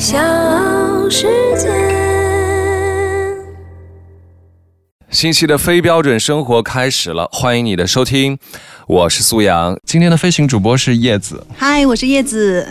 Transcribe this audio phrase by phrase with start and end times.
[0.00, 0.16] 小
[1.10, 1.26] 世
[1.58, 1.68] 界。
[5.10, 8.38] 新期的非标准生活开始了，欢迎你的收听，
[8.86, 9.78] 我是苏阳。
[9.84, 11.46] 今天的飞行主播是叶子。
[11.54, 12.66] 嗨，我是叶子。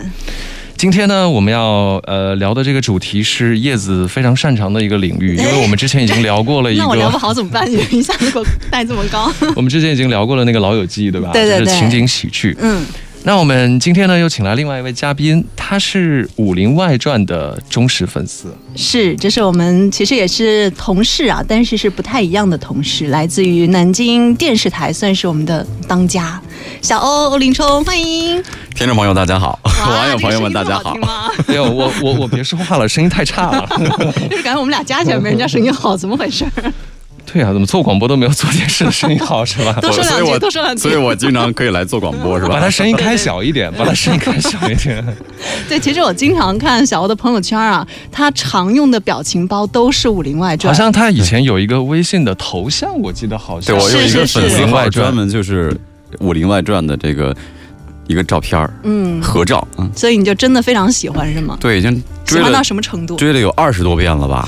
[0.76, 7.64] 今天呢，我们要呃聊的这个主题是叶子非常擅长的一个领域，因为我们之前已经聊过了一个， 那我聊不好怎么办？
[7.70, 9.32] 你一下子给我带这么高。
[9.54, 11.30] 我们之前已经聊过了那个《老友记》，对吧？
[11.32, 12.56] 对对对就是情景喜剧。
[12.58, 12.84] 嗯，
[13.22, 18.48] 那我们今天呢，又请来另外一位嘉宾，他是《武林外传》的忠实粉丝。
[18.74, 26.40] 是，这是我们其实也是同事啊，但是是不太一样的同事，来自于南京电视台，算是我们的当家。
[26.80, 28.42] 小欧欧林冲，欢迎。
[28.74, 31.34] 听众朋友，大家好； 网友朋友们，大家好声音这么好。
[31.34, 33.68] 听吗 哎呦，我我我别说话了，声音太差了。
[34.30, 36.46] 就是感觉我们俩加起来没人家声音好，怎么回事？
[37.32, 39.78] 对啊，怎么做广播都没有做电视的声音好，是吧？
[39.82, 40.82] 多说两句，所以我多说两句。
[40.82, 42.54] 所以我经常可以来做广播，是吧？
[42.54, 45.04] 把它声音开小一点，把它声音开小一点。
[45.68, 50.76] 对，其实我经常看小欧的朋友圈啊，他常用的表情包都是《武林外传好》。
[50.82, 55.70] 像他以前有一个微信的头像，我记得好像对我有一个粉丝号，专门就是
[56.20, 57.34] 《武林外传》的这个
[58.06, 61.56] 一个照片儿嗯，合照，嗯，所以你就真的非常喜欢是吗？
[61.60, 62.02] 对，已经
[62.36, 63.16] 喜欢到什么程度？
[63.16, 64.46] 追了有二十多遍了吧，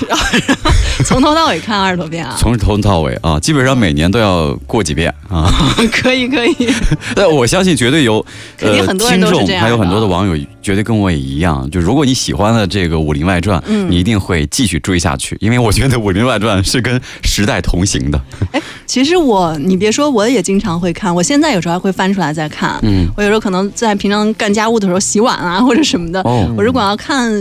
[1.04, 2.34] 从头到尾看二十多遍啊？
[2.38, 5.50] 从头到尾啊，基本上每年都要过几遍啊。
[5.92, 6.54] 可 以可以。
[7.14, 8.18] 但我相信绝对有
[8.58, 18.20] 呃肯定很多人都是这样的还有很多的网友绝对跟我也一样，就如果你喜欢了这个《武林外传》，嗯你一定会继续追下去，因为我觉得《武林外传》是跟时代同行的。
[18.52, 21.14] 哎其实我，你别说，我也经常会看。
[21.14, 22.78] 我现在有时候还会翻出来再看。
[22.82, 26.20] 嗯，我有时候可能在平常干家务的时候洗碗啊，或者什么的。
[26.22, 27.32] 哦我如果要看，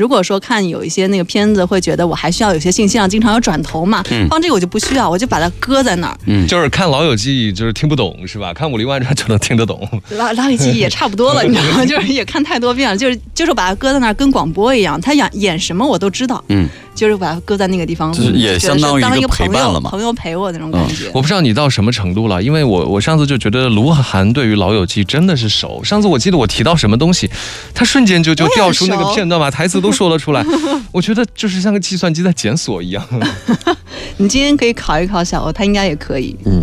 [0.00, 4.02] 如果说看有一些那个片子，会觉得我还需要有些信息量，经常要转头嘛。
[4.10, 6.16] 嗯放这个我就不需要，我就把它搁在那儿。
[6.26, 8.54] 嗯就是看《老友记》就是听不懂是吧？
[8.54, 9.86] 看《武林外传》就能听得懂。
[10.16, 11.84] 老老友记也差不多了， 你知道吗？
[11.86, 16.42] 就是也看太多遍了，就是就是把它搁在那儿，跟广播一样，他演演什么我都知道。
[16.48, 21.10] 嗯，就是把它搁在那个地方，就是也相当于当一一个陪伴了嘛朋友陪我那种感觉。
[21.14, 25.82] 我不知道你到什么程度了，因为我我上次就觉得卢涵对于《老友记》真的是熟。
[25.82, 27.30] 上次我记得我提到什么东西，
[27.74, 30.44] 他瞬间就就调出那个片段，把台词都说了出来。
[30.92, 33.06] 我觉得就是像个计算机在检索一样。
[34.18, 36.36] 你今天可以考一考小欧，他应该也可以。
[36.44, 36.62] 嗯，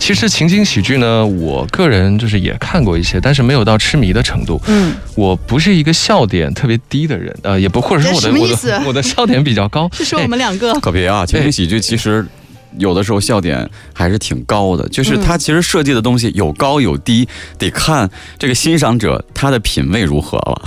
[0.00, 4.60] 其实情景喜剧呢，我个人就是也看过一些，但是没有到痴迷的程度。
[4.66, 9.88] 嗯，我不是一个笑点特别低的人，呃，也不或者说我的我的 我的笑点比较高。
[9.94, 10.72] 是说我们两个。
[10.80, 11.24] 可别啊！
[11.24, 12.26] 情景喜剧其实
[12.78, 17.28] 有的时候笑点还是挺高的，就是它其实设计的东西有高有低，
[17.58, 20.62] 得看这个欣赏者他的品味如何了。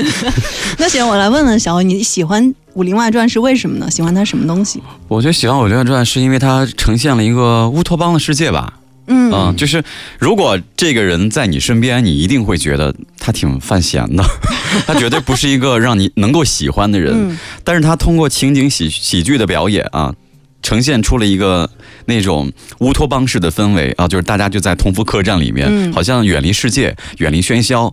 [0.76, 2.44] 那行，我来问问小欧，你喜欢
[2.76, 3.90] 《武林外传》是为什么呢？
[3.90, 4.82] 喜欢它什么东西？
[5.08, 8.74] 我觉得喜欢《武林外传》是因为它呈现了一个乌托邦的世界吧。
[9.08, 9.82] 嗯嗯，就是
[10.18, 14.22] 如果这个人在你身边，你一定会觉得他挺犯闲的，
[14.86, 17.30] 他绝对不是一个让你能够喜欢的人。
[17.30, 20.12] 嗯但是他通过情景喜喜剧的表演啊，
[20.60, 21.70] 呈现出了一个
[22.04, 27.92] 那种乌托邦式的氛围啊，就是大家就在同福客栈里面，嗯好像远离世界，远离喧嚣，嗯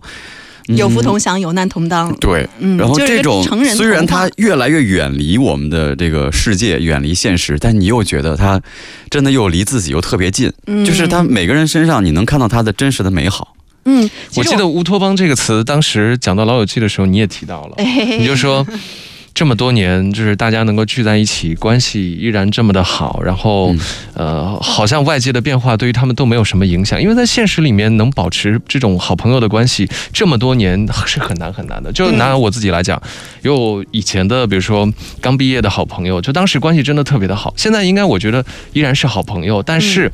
[0.66, 2.14] 有福同享，有难同当。
[2.16, 2.48] 对。
[2.58, 8.60] 嗯，然后这种成人虽然童话它越来越远离我们的这个世界，远离现实，但你又觉得它
[9.10, 13.54] 真的又离自己又特别近，嗯就是他每个人身上你能看到他的真实的美好。
[13.84, 18.66] 嗯，我记得“乌托邦”这个词，当时讲到《老友记》的时候，你也提到了，哎你就说。
[19.34, 23.80] 这么多年，就是大家能够聚在一起，关系依然这么的好，然后，嗯。
[24.14, 31.90] 呃，好像外界的变化对于他们都没有什么影响，因为在现实里面能保持这种好朋友的关系这么多年是很难很难的。
[31.90, 33.02] 就拿我自己来讲，
[33.42, 34.88] 有以前的，比如说
[35.20, 40.08] 刚毕业的好朋友，就当时关系真的特别的好，现在应该我觉得依然是好朋友，但是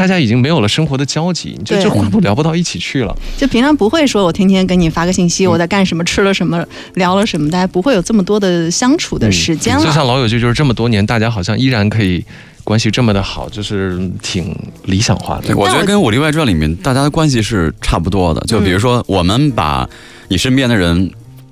[0.00, 3.14] 大家已经没有了生活的交集，你就对就话不聊不到一起去了。
[3.36, 9.84] 就平常不会说我天天给你发个信息，嗯我在干什么，吃了什么，聊了什么，大家不会有这么多的相处的时间了。
[9.84, 12.24] 就像老友记，就是这么多年，大家好像依然可以
[12.64, 15.54] 关系这么的好，就是挺理想化的对，。
[15.54, 18.40] 我觉得跟《武林外传》里面大家的关系是差不多的。
[18.46, 19.86] 就比如说，我们把
[20.28, 21.10] 你身边的人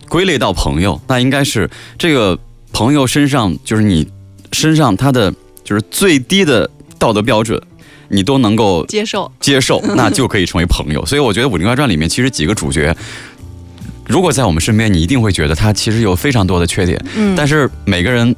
[0.08, 1.69] 归类到朋友，那应该是
[1.99, 2.38] 这个
[2.73, 4.08] 朋友身上，就是你
[4.52, 5.31] 身上他的
[5.62, 7.61] 就是最低的道德标准，
[8.08, 11.05] 你都能够接受，接受， 那就可以成为朋友。
[11.06, 12.94] 所以我觉得《武林外传》里面其实几个主角。
[14.06, 18.34] 如果在我们身边，你一定会觉得他其实有非常多的缺点，嗯，但是每个人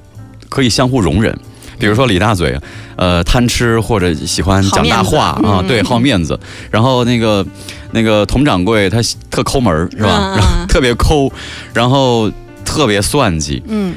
[0.48, 1.36] 可以相互容忍。
[1.78, 2.58] 比如说李大嘴，
[2.96, 6.38] 呃，贪吃或者喜欢讲大话啊，对，好面子。
[6.70, 7.46] 然后那个
[7.92, 8.98] 那个佟掌柜，他
[9.30, 10.34] 特抠门儿是吧？
[10.36, 11.32] 然后 特别抠，
[11.72, 12.30] 然后
[12.64, 13.62] 特别算计。
[13.68, 13.94] 嗯，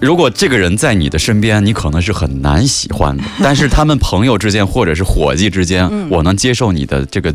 [0.00, 3.22] 如果这个人在你的身边，你可能是很难喜欢的。
[3.42, 7.34] 但是他们朋友之间或者是伙计之间，嗯我能接受你的这个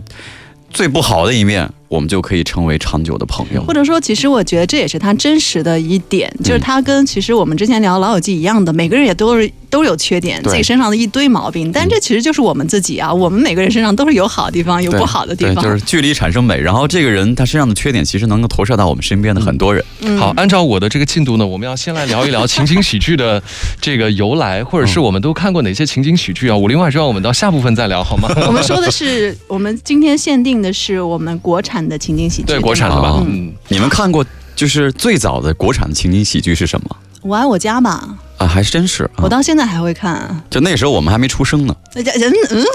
[0.69, 3.73] 最不好的一面，我们就可以成为长久的朋友或。
[3.73, 15.61] 者说，其实我觉得这也是他真实的一点，就是嗯他跟其实我们之前聊《老友记》一样的，每个人也都是都有缺点，自己身上的一堆毛病，但这其实就是我们自己啊，我们每个人身上都是有好的地方，有不好的地，方。
[15.61, 16.59] 就是距离产生美。
[16.61, 19.83] 然后这个人他身上的缺点，其实能够投射到我们身边的很多人。
[20.01, 23.41] 嗯好，按照我的这个进度呢，我们要先来聊一聊情景喜剧的
[23.81, 26.55] 这个由来，或者是我们都看过哪些情景喜剧啊？
[26.55, 28.29] 武林外传我们到下部分再聊好吗？
[28.47, 34.25] 我们说的是，我们今天限定的是我们国产的情景喜剧，对，国产的吧，哦嗯，你们看过
[34.55, 36.95] 就是最早的国产的情景喜剧是什么？
[37.21, 39.29] 我爱我家吧，啊，还真是啊我！
[39.29, 40.41] 到现在还会看。
[40.49, 41.75] 就那时候我们还没出生呢。
[41.93, 42.65] 那家人嗯，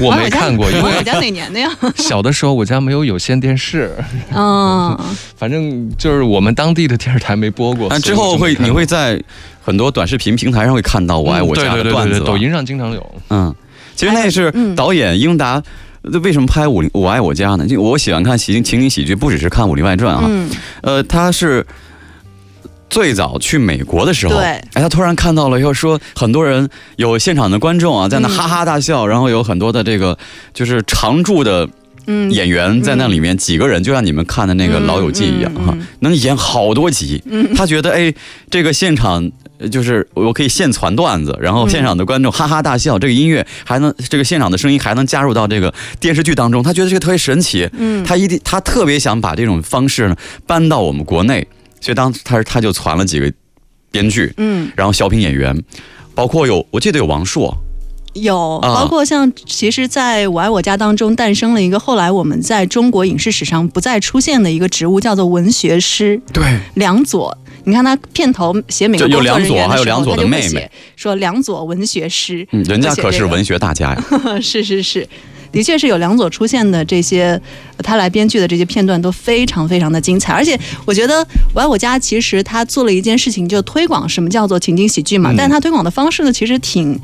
[0.00, 1.70] 我没看过，因为我家哪年的呀？
[1.96, 3.94] 小的时候我家没有有线电视，
[4.34, 4.98] 嗯，
[5.36, 7.88] 反正就是我们当地的电视台没播过。
[7.90, 9.22] 但之后会你会在
[9.62, 13.14] 很多短视频平台上会看到“我爱我家”的段子抖音上经常有。
[13.28, 13.54] 嗯，
[13.94, 15.62] 其实那是嗯导演英达。
[16.02, 17.66] 呃为什么拍《武林我爱我家》呢？
[17.66, 20.24] 就我喜欢看情情景喜剧，不只是看《武林外传》啊。
[20.28, 20.50] 嗯，
[20.82, 21.66] 呃，他是
[22.90, 30.18] 最早去美国的时候，对哎，他突然看到了，要说很多人有现场的观众啊，在那嗯哈哈大笑，然后有很多的这个
[30.52, 31.68] 就是常驻的
[32.06, 37.22] 嗯演员在那里面，几个人就像你们看的那个《老友记》一样哈嗯嗯嗯，能演好多集。
[37.54, 38.12] 他觉得哎，
[38.50, 39.30] 这个现场。
[39.58, 47.70] 呃就是我可以现传段子，然后现场的观众哈哈大笑，这个音乐还能这个现场的声音还能加入到这个电视剧当中，他觉得这个特别神奇。
[47.78, 50.16] 嗯他一定他特别想把这种方式呢
[50.48, 51.46] 搬到我们国内，
[51.80, 53.32] 所以当他他就传了几个
[53.92, 55.56] 编剧，嗯，然后小品演员，
[56.12, 57.56] 包括有我记得有王朔，
[58.14, 58.74] 有，啊。
[58.74, 66.42] 包括像其实，在我爱我家当中诞生了一个后来我们在中国影视史上不再出现的一个职务，叫做文学师对，
[66.74, 67.36] 梁左。
[67.64, 70.48] 你看他片头写每个工作人员的时候还有梁左的他就会妹妹。
[70.48, 74.04] 写说梁左文学师，嗯，人家可是文学大家呀，
[74.42, 75.08] 是是是，
[75.52, 77.40] 的确是有梁左出现的这些，
[77.76, 81.24] 呃他来编剧的这些片段都非常非常的精彩，而且我觉得
[81.54, 85.36] 《我爱我家》其实他做了一件事情，就推广什么叫做情景喜剧嘛，嗯。
[85.36, 86.98] 但他推广的方式呢，其实挺。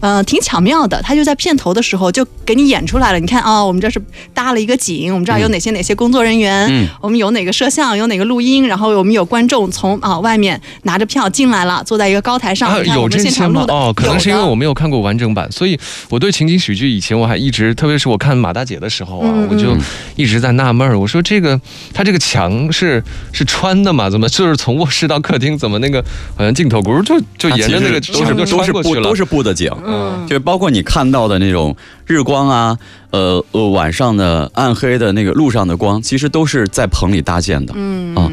[0.00, 3.18] 呃，挺巧妙的，他就在片头的时候就给你演出来了。
[3.18, 4.00] 你看啊、我们这是
[4.32, 13.66] 搭了一个景，我们这儿有哪些哪些工作人员，嗯我们有哪个摄像，有哪个录音，然后我们有观众从啊、外面拿着票进来了，坐在一个高台上，啊，你看我们有这些现场录？
[13.66, 13.72] 的。
[13.72, 15.78] 吗哦，可能是因为我没有看过完整版，所以
[16.10, 19.80] 我对情景喜剧以前我还一直，特别是我看马大姐的时候啊，嗯我就嗯
[20.16, 21.60] 一直在纳闷儿，我说这个
[21.92, 23.02] 他这个墙是
[23.32, 24.10] 是穿的嘛？
[24.10, 26.04] 怎么就是从卧室到客厅，怎么那个
[26.36, 29.02] 好像镜头咕就就沿着那个墙就都是布穿过去了？
[29.02, 31.76] 都是布的景，嗯就包括你看到的那种
[32.06, 32.78] 日光啊，
[33.10, 37.72] 呃呃晚上的暗黑的那个路上的光，其实都是在棚里搭建的。
[37.76, 38.30] 嗯啊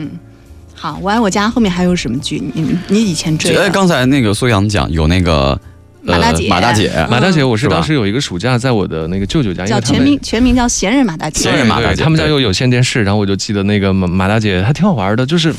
[0.74, 2.42] 好，我爱我家后面还有什么剧？
[2.54, 3.70] 你你以前追哎，的？
[3.70, 5.60] 刚才那个苏阳讲有那个。
[6.04, 11.44] 呃马大姐马大姐，嗯马大姐，我是当时有一个暑假在我的那个舅舅家，叫他们全名全名叫闲人马大姐。
[11.44, 15.54] 闲人马大姐他们家有有线电视，然后我就记得那个马马大姐还挺好玩的，就是。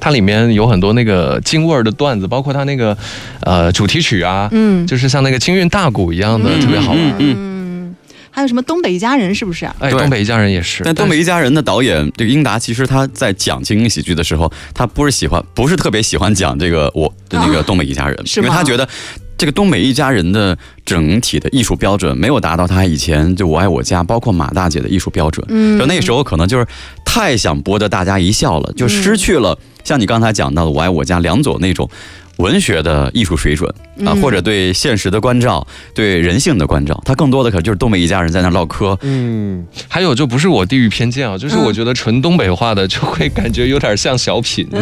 [0.00, 2.96] 它里面有很多那个京味儿的段子，包括它那个
[3.40, 4.86] 呃主题曲啊，嗯。
[4.86, 6.60] 就是像那个京韵大鼓一样的，嗯。
[6.60, 7.00] 特别好玩。
[7.00, 7.96] 嗯嗯，
[8.30, 9.66] 还有什么东北一家人是不是？
[9.78, 18.88] 哎，东北一家人也是，但东北一家人的导演这个英达，其实他在讲情景喜剧的时候，他不是喜欢，不是特别喜欢讲这个我的那个东北一家人，是因为他觉得
[19.38, 25.46] 这个东北一家人的整体的艺术标准没有达到他以前就我爱我家，包括马大姐的艺术标准。
[25.48, 26.66] 嗯就那时候可能就是
[27.04, 31.88] 太想博得大家一笑了，就失去了像你刚才讲到的我爱我家梁左那种。
[32.38, 33.68] 文学的艺术水准
[34.04, 34.20] 啊，嗯。
[34.20, 35.64] 或者对现实的关照，
[35.94, 44.66] 对人性的关照，它更多的可就是东北一家人在那唠嗑，嗯，还有就不是我地域偏见啊，就是嗯我觉得纯东北话的就会感觉有点像小品，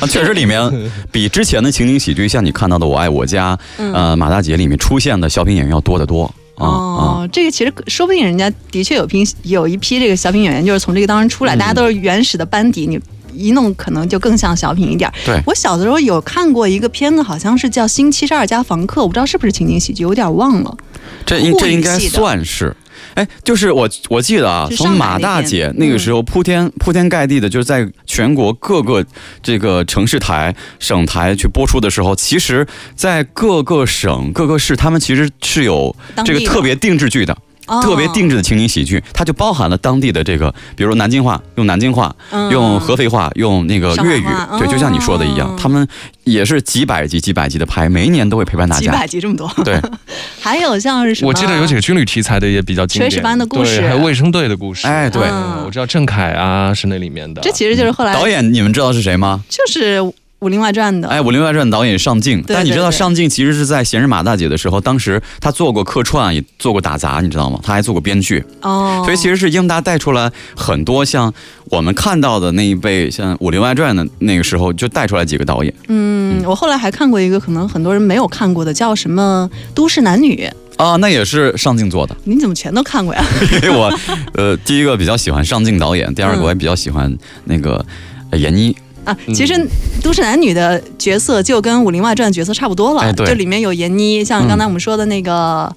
[0.00, 0.70] 啊，确实里面
[1.12, 3.92] 比之前的情景喜剧，像你看到的《我爱我家》嗯。
[3.92, 6.24] 呃马大姐里面出现的小品演员要多得多
[6.56, 6.66] 啊啊。
[6.66, 11.58] 哦，这个其实说不定人家的确有批有一批这个小品演员就是从这个当中出来，嗯。
[11.58, 12.98] 大家都是原始的班底，你
[13.36, 15.14] 一弄可能就更像小品一点儿。
[15.24, 20.76] 对我小的时候有看过一个片子，好像是叫《新七十二家房客》，我不知道是不是情景喜剧，有点忘了。
[21.24, 22.74] 这应这应该算是。
[23.14, 29.04] 哎，就是我我记得啊，从马大姐那个时候铺天铺天盖地的，就是在全国各个
[29.42, 35.94] 这个城市台、省台去播出的时候，其实，在各个省、各个市，他们其实是有
[36.26, 37.36] 这个特别定制剧的。
[37.66, 44.24] 哦特别定制的情景喜剧，它就包含了当地的这个，比如南京话用南京话，嗯用合肥话，用那个粤语，
[44.58, 45.86] 对，就像你说的一样哦，他们
[46.24, 48.92] 也是几百集、几百集的拍，每一年都会陪伴大家几家。
[48.92, 49.80] 百集这么多，对，
[50.40, 51.28] 还有像是什么？
[51.28, 54.86] 我记得有几个军旅题材的也比较经典，炊事班的故事对还有卫生队的故事。
[54.86, 57.40] 哎对嗯我知道郑恺啊是那里面的。
[57.42, 59.42] 这其实就是后来导演你们知道是谁吗？
[59.48, 60.00] 就是
[60.40, 61.08] 武林外传》的。
[61.08, 67.58] 哎，《武林外传》导演上镜，对但你知道上镜其实是在《闲人马大姐》的时候，当时他做过客串，也做过打杂，你知道吗？
[67.62, 71.32] 他还做过编剧，哦，所以其实是英达带出来很多像
[71.70, 80.46] 我们看到的那一辈，像《武林外传》的那个时候就带出来几个导演嗯，我后来还看过一个可能很多人没有看过的，叫什么《都市男女》，
[80.84, 82.14] 啊，那也是上镜做的。
[82.24, 83.24] 你怎么全都看过呀？
[83.54, 83.90] 因 为我
[84.34, 87.10] 呃，第一个比较喜欢上镜导演，第二个嗯我也比较喜欢
[87.44, 87.82] 那个
[88.30, 88.76] 呃闫妮。
[89.06, 89.54] 啊，其实
[90.02, 93.24] 《都市男女》的角色就跟《武林外传》角色差不多了，哎对。
[93.26, 95.74] 就里面有闫妮，像刚才我们说的那个，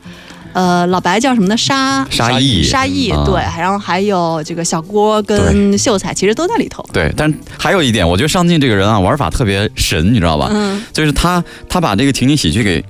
[0.53, 6.83] 呃，老白叫什么的沙沙溢沙溢，啊对，然后还有这个小郭跟秀才，其实都在里头。
[6.91, 10.50] 对，但还有一点，我觉得上镜这个人啊，玩法特别神，你知道吧？
[10.51, 10.83] 嗯。
[10.91, 12.83] 就是他他把这个情景喜剧给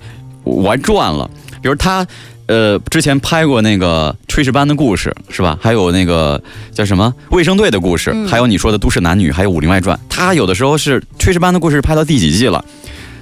[0.43, 1.29] 玩转了，
[1.61, 2.07] 比如他。
[2.49, 5.55] 呃，之前拍过那个《炊事班的故事》是吧？
[5.61, 6.41] 还有那个
[6.71, 9.95] 叫什么《卫生队的故事》嗯还有你说的《都市男女》，还有《武林外传》。
[10.09, 12.65] 他有的时候是《炊事班的故事》拍到第几季了，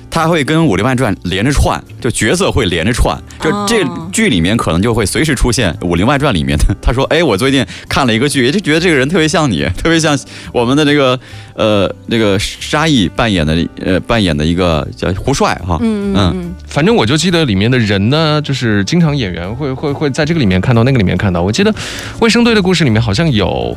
[0.10, 6.74] 他会跟《武林外传》连着串，就角色会连着串，就这哦剧里面可能就会随时出现《武林外传》里面的。
[6.82, 10.18] 他说：“哎，我最近看了一个剧，就觉得这个人特别像你，特别像
[10.54, 11.20] 我们的这个
[11.58, 15.78] 呃那个沙溢扮演的呃扮演的一个叫胡帅哈。
[15.82, 21.42] 嗯嗯嗯，反正我就记得里面的人呢，就是经常演员会会会在这个里面看到，那个里面看到。
[21.42, 21.74] 我记得
[22.20, 23.76] 《卫生队的故事》里面好像有，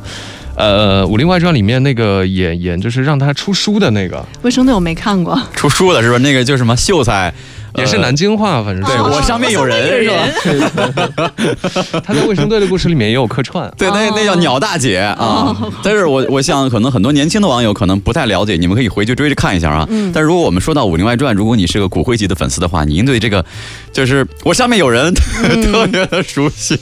[0.56, 6.18] 呃，《武林外传》里面那个演演就是让他出书的那个，卫生队我没看过，出书的是吧？
[6.18, 7.32] 那个叫什么秀才，
[7.76, 10.04] 也是南京话，反正是对我上面有人
[10.42, 11.32] 是吧？
[12.04, 13.72] 他在《卫生队的故事》里面也有客串。
[13.76, 15.72] 对，那那叫鸟大姐啊哦。
[15.82, 19.86] 但是我我想，可能很多年轻的网友可能不太了解，你们可以回去追着看一下啊。
[19.90, 23.44] 嗯但如果我们说到《武林外传》，如果你是个骨灰级的粉丝的话，你应对这个
[23.92, 25.12] 就是我上面有人
[25.62, 26.78] 特别的熟悉。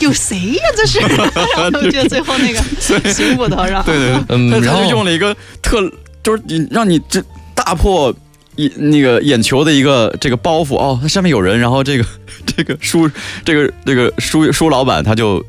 [0.00, 1.00] 有谁呀、这是？
[1.00, 5.80] 我觉得最后那个刑捕头上，对对对，嗯然后就用了一个特，
[6.22, 7.22] 就是你让你这
[7.54, 8.14] 大破。
[8.56, 12.04] 眼那个眼球的一个这个包袱哦，它上面有人，然后这个
[12.46, 13.10] 这个书
[13.44, 15.44] 这个这个书书老板他就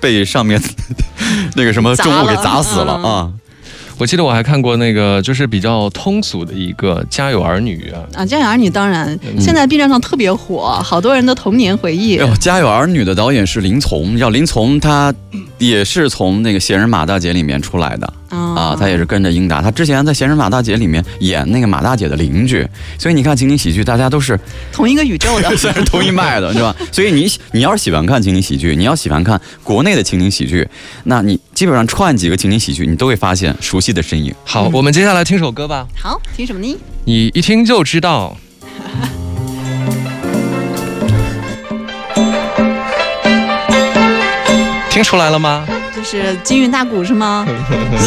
[0.00, 0.60] 被上面
[1.54, 3.32] 那个什么重物给砸死了砸了啊！
[3.98, 12.26] 我记得我还看过那个就是比较通俗的一个《家有儿女》啊，啊，《家有儿女》当然现在 B 站上特别火，好多人的童年回忆哎。
[12.26, 15.14] 呦，《家有儿女》的导演是林从，叫林从，他
[15.56, 22.66] 也是从那个《闲人马大姐》里面出来的啊，他也是跟着英达，他之前在《闲人马大姐》里面演那个马大姐的邻居，
[22.98, 24.38] 所以你看情景喜剧，大家都是
[24.72, 25.54] 同一个宇宙的。
[25.56, 26.74] 虽然同一脉的，是吧？
[26.90, 30.68] 所以你你要是喜欢看情景喜剧，你要喜欢看国内的情景喜剧，
[31.04, 34.34] 那你基本上串几个情景喜剧，你都会发现熟悉的身影。
[34.44, 36.76] 好，我们接下来听首歌吧，好，听什么呢？
[37.04, 38.36] 你一听就知道。
[44.90, 45.66] 听出来了吗？
[46.10, 47.46] 这是金韵大鼓是吗？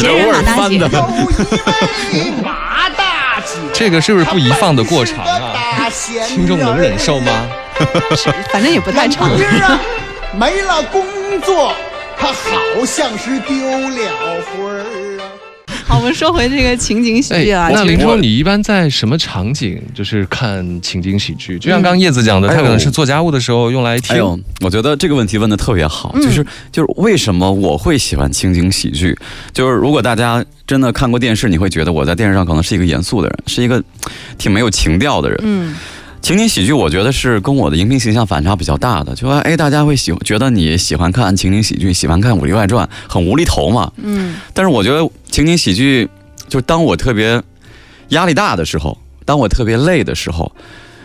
[0.00, 2.30] 闲人马大姐有一位。
[2.42, 5.52] 马大姐，这个是不是不宜放的过长啊？
[6.26, 7.46] 听众能忍受吗？
[8.52, 9.30] 反正也不太长。
[9.30, 9.78] 啊，
[10.38, 11.04] 没了工
[11.42, 11.74] 作，
[12.18, 14.84] 他好像是丢了魂儿啊。
[15.90, 21.58] 好，我们说回这个情景喜剧啊，哎那林冲，你一般在什么场景就是看情景喜剧？
[21.58, 24.14] 就像刚刚叶子讲的，他可能是做家务的时候用来听。
[24.14, 29.18] 哎呦，我觉得这个问题问的特别好，嗯就是就是为什么我会喜欢情景喜剧？
[29.52, 33.82] 就是如果大家真的看过电视，你会觉得我在电视上可能是一个严肃的人，是一个
[34.38, 35.40] 挺没有情调的人。
[35.42, 35.74] 嗯
[36.22, 39.14] 情景喜剧，我觉得是跟我的荧屏形象反差比较大的。
[39.14, 43.90] 就说，哎，大家会喜觉得你喜欢看情景喜剧，喜欢看《武林外传》，很无厘头嘛。
[43.96, 46.08] 嗯但是我觉得情景喜剧，
[46.48, 47.42] 就是当我特别
[48.08, 50.50] 压力大的时候，当我特别累的时候，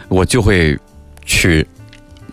[0.07, 0.77] 我就会
[1.25, 1.65] 去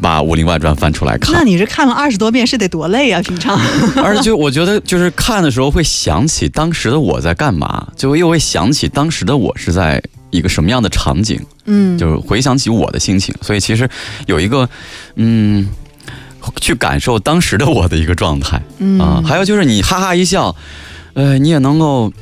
[0.00, 1.42] 把《武林外传》翻出来看那。
[1.44, 3.20] 你这看了二十多遍是得多累啊？
[3.26, 3.58] 平常
[4.02, 13.34] 而且就我觉得，就是看的时候会想起当时的我在干嘛，就又会想起当时的我是在一个什么样的场景，嗯，就是回想起我的心情。
[13.42, 13.88] 所以其实
[14.26, 14.68] 有一个，
[15.16, 15.68] 嗯。
[16.60, 20.56] 去感受当时的我的一个状态嗯啊，还有就是你哈哈一笑，
[21.14, 22.12] 呃，你也能够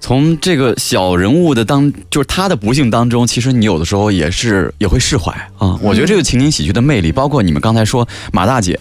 [0.00, 5.78] 从这个小人物的当，就是他的不幸当中，其实你有的时候也是也会释怀啊。
[5.82, 8.78] 我觉得这个情景喜剧的魅力，包括你们刚才说马大姐，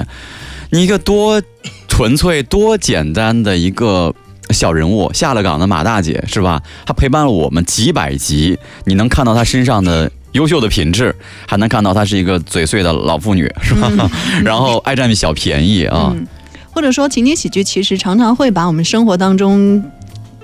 [0.71, 1.41] 你一个多
[1.87, 4.13] 纯粹、多简单的一个。
[4.49, 6.61] 小人物下了岗的马大姐是吧？
[6.85, 11.15] 她陪伴了我们几百集，你能看到她身上的优秀的品质，
[11.47, 13.89] 还能看到她是一个嘴碎的老妇女是吧？
[14.43, 16.27] 然后爱占小便宜啊，嗯，
[16.71, 19.83] 或者说情景喜剧其实常常会把我们生活当中。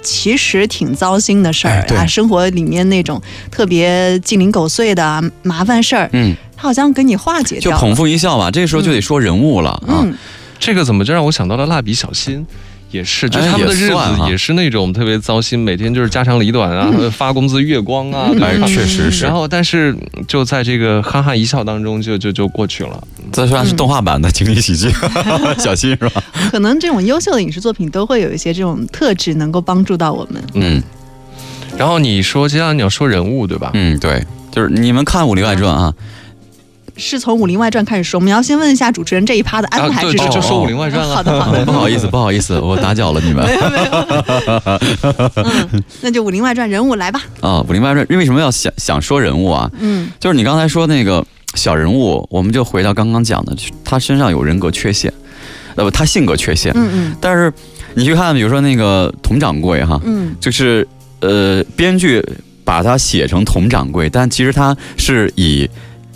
[0.04, 7.72] 其实挺糟心的事儿哎啊，生活里面那种特别鸡零狗碎的啊麻烦事儿，嗯，它好像给你化解掉。
[7.72, 8.50] 就捧腹一笑吧。
[8.50, 10.00] 这个时候就得说人物了啊。
[10.04, 10.14] 嗯，
[10.60, 12.46] 这个怎么就让我想到了蜡笔小新？
[12.92, 13.96] 也是，就哎他们的日子
[14.30, 19.34] 也是那种特别糟心，每天就是家长里短啊，发工资月光啊，对吧哎，确实是然。
[19.34, 19.96] 后，但是
[20.28, 23.02] 就在这个哈哈一笑当中就，就就过去了。
[23.32, 24.90] 这算是动画版的情景喜剧，
[25.60, 26.24] 小新是吧？
[26.52, 30.42] 可能这种优秀的影视作品都会有一些这种特质，能够帮助到我们。
[30.54, 30.82] 嗯
[31.78, 33.72] 然后你说，接下来你要说人物对吧？
[33.74, 35.94] 嗯，对，就是你们看《武林外传》啊，
[36.98, 40.30] 是从《武林外传》开始说，我们要先问一下主持人这一趴的安排是什么？
[40.30, 41.16] 就就说《武林外传》了。
[41.16, 43.92] 好的，好的， 不好意思，不好意思，我打搅了你们没有没有。
[45.72, 47.22] 嗯，那就《武林外传》人物来吧。
[47.42, 47.60] 啊。
[47.68, 49.70] 《武林外传》为什么要想想说人物啊？
[49.80, 55.14] 嗯就是你刚才说那个小人物，我们就回到刚刚讲的，他身上有人格缺陷，
[55.76, 56.72] 呃不，他性格缺陷。
[56.76, 57.54] 嗯嗯但是
[57.94, 60.88] 你去看，比如说那个佟掌柜哈，嗯就是
[61.20, 62.24] 呃，编剧
[62.64, 65.68] 把他写成佟掌柜，但其实他是以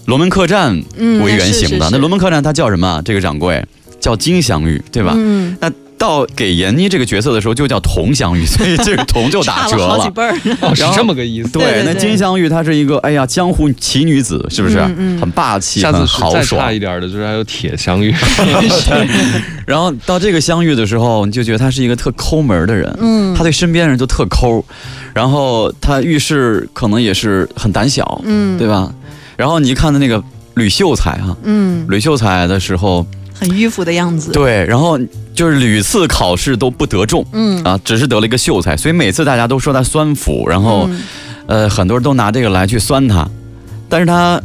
[0.06, 1.68] 龙门客栈嗯，为原型的。
[1.68, 3.02] 是是是那龙门客栈它叫什么？
[3.06, 3.64] 这个掌柜
[4.00, 5.14] 叫金镶玉，对吧？
[5.16, 10.36] 嗯，那到给闫妮这个角色的时候，就叫佟镶玉， 所以这个佟就打折差了好几辈儿。
[10.62, 11.52] 哦，是这么个意思。
[11.52, 14.80] 对对那金镶玉她是一个哎呀江湖奇女子，是不是？
[14.80, 16.80] 嗯嗯很霸气，很豪爽再差一。
[16.80, 18.12] 点的，就是还有铁镶玉。
[19.68, 24.66] 然后到这个相遇的时候，你就觉得他是一个特抠门的人，嗯他对身边人就特抠，
[25.14, 28.92] 然后他遇事可能也是很胆小，嗯，对吧？
[29.42, 34.32] 然后你一看他那个吕秀才哈、嗯，吕秀才的时候，很迂腐的样子。
[34.32, 35.00] 对，然后
[35.34, 37.26] 就是屡次考试都不得中。
[37.32, 41.02] 嗯，啊，只是得了一个秀才，所以每次大家都说他酸腐，然后、嗯
[41.48, 43.28] 呃，很多人都拿这个来去酸他，
[43.90, 44.40] 但是他，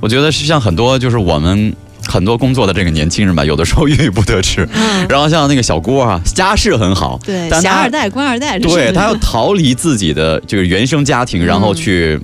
[0.00, 1.72] 我觉得是像很多就是我们
[2.08, 4.68] 很多工作的这个年轻人吧，有的时候郁郁不得志。
[4.74, 12.20] 嗯，然后像那个小郭啊，家世很好，对，但他侠二代、官二代，对他要逃离自己的这个原生家庭，然后去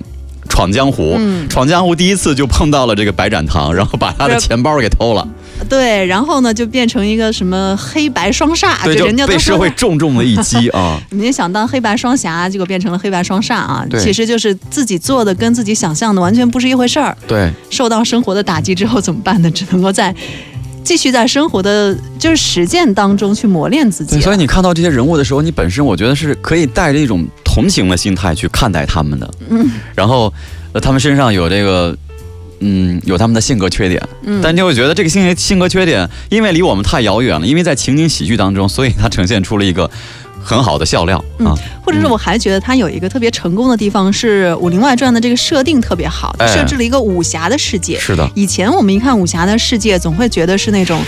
[0.49, 1.15] 闯江湖。
[1.17, 5.27] 嗯闯江湖第一次就碰到了这个白展堂，然后把他的钱包给偷了，
[5.69, 10.99] 对，然后呢就变成一个什么黑白双煞，对，就人家都就被社会重重的一击 啊。
[11.11, 13.85] 你想当黑白双侠，结果变成了黑白双煞啊！
[13.89, 17.15] 对其实就是自己做的跟自己想象的完全不是一回事儿。
[17.27, 19.51] 对，受到生活的打击之后怎么办呢？
[19.51, 20.13] 只能够在
[20.83, 24.19] 继续在生活的就是实践当中去磨练自己。
[24.21, 29.33] 所以你看到这些人物的时候，你本身我觉得是可以带着一种同情的心态去看待他们的。
[29.49, 30.33] 嗯，然后，
[30.73, 31.97] 呃，他们身上有这个，
[32.59, 39.89] 嗯，有他们的性格缺点，嗯但你会觉得这个性性格缺点，因为离我们太遥远了，因为在情景喜剧当中，所以它呈现出了一个
[40.43, 41.55] 很好的笑料嗯啊。
[41.83, 47.99] 或者是我还觉得它有一个特别成功的地方是《武林外传》的这个设定特别好，哎设置了一个武侠的世界。
[47.99, 51.01] 是的，以前我们一看武侠的世界，总会觉得是那种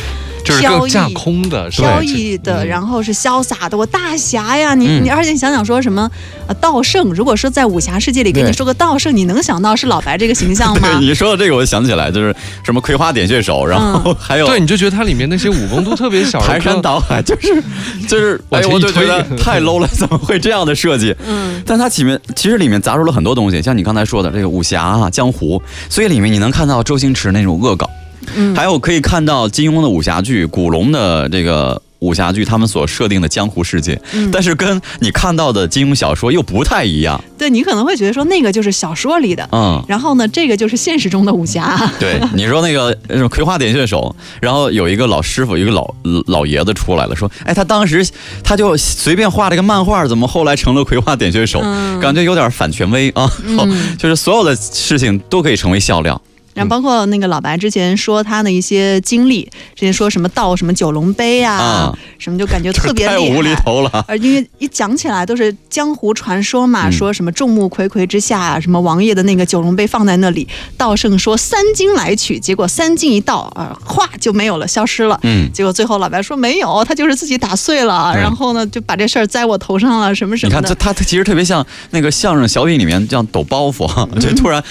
[0.44, 4.76] 就是飘逸更架空的，是吧飘逸的，嗯然后是潇洒的，我大侠呀！
[4.76, 6.10] 你、嗯你，而且你想想说什么
[6.48, 11.08] 呃道圣，如果说在武侠世界里给你说个道圣，你能想到是老白这个形象吗 对？
[11.08, 16.80] 你说到这个，我就想起来，就是什么葵花点穴手，然后 还有对，你就觉得它里面那些武功都特别小 排山。
[16.82, 17.64] 倒海，就是
[18.08, 21.16] 就是，哎，我就觉得太 low 了，怎么会这样的设计？
[21.26, 27.90] 嗯，但它里面其实里面杂入了很多东西，像你刚才说的这个武侠啊、江湖，所以里面你能看到周星驰那种恶搞，
[28.36, 37.22] 嗯还有可以看到金庸的武侠剧、古龙的这个武侠剧，他们所设定的江湖世界，嗯但是跟你看到的金庸小说又不太一样。
[37.38, 41.92] 对你可能会觉得说那个就是小说里的，嗯，然后呢，这个就是现实中的武侠。
[42.00, 42.98] 对，你说那个
[43.30, 45.94] 葵花点穴手，然后有一个老师傅，一个老
[46.28, 48.08] 老爷子出来了，说，哎，他当时
[48.44, 51.62] 他就随便画了个漫画，怎么后来成了葵花点穴手？
[51.64, 56.22] 嗯感觉有点反权威啊，嗯就是所有的事情都可以成为笑料。
[56.56, 59.44] 然后包括那个老白之前说他的一些经历，
[59.76, 63.54] 之前说什么盗什么九龙杯啊，啊什么就感觉特别 太无厘。
[63.56, 64.04] 头了。
[64.08, 75.20] 而因为一讲起来都是江湖传说嘛，嗯说什么众目睽睽之下啊，什么王爷的那个九龙杯放在那里，道圣说三金来取，结果三金一倒啊，哗就没有了，消失了。
[75.24, 80.70] 嗯，结果最后老白说没有，他就是自己打碎了，对然后呢就把这事儿栽我头上了，什么什你看，么的。
[80.70, 84.64] 这他他其实特别像那个相声小品里面这样抖包袱哈，就突然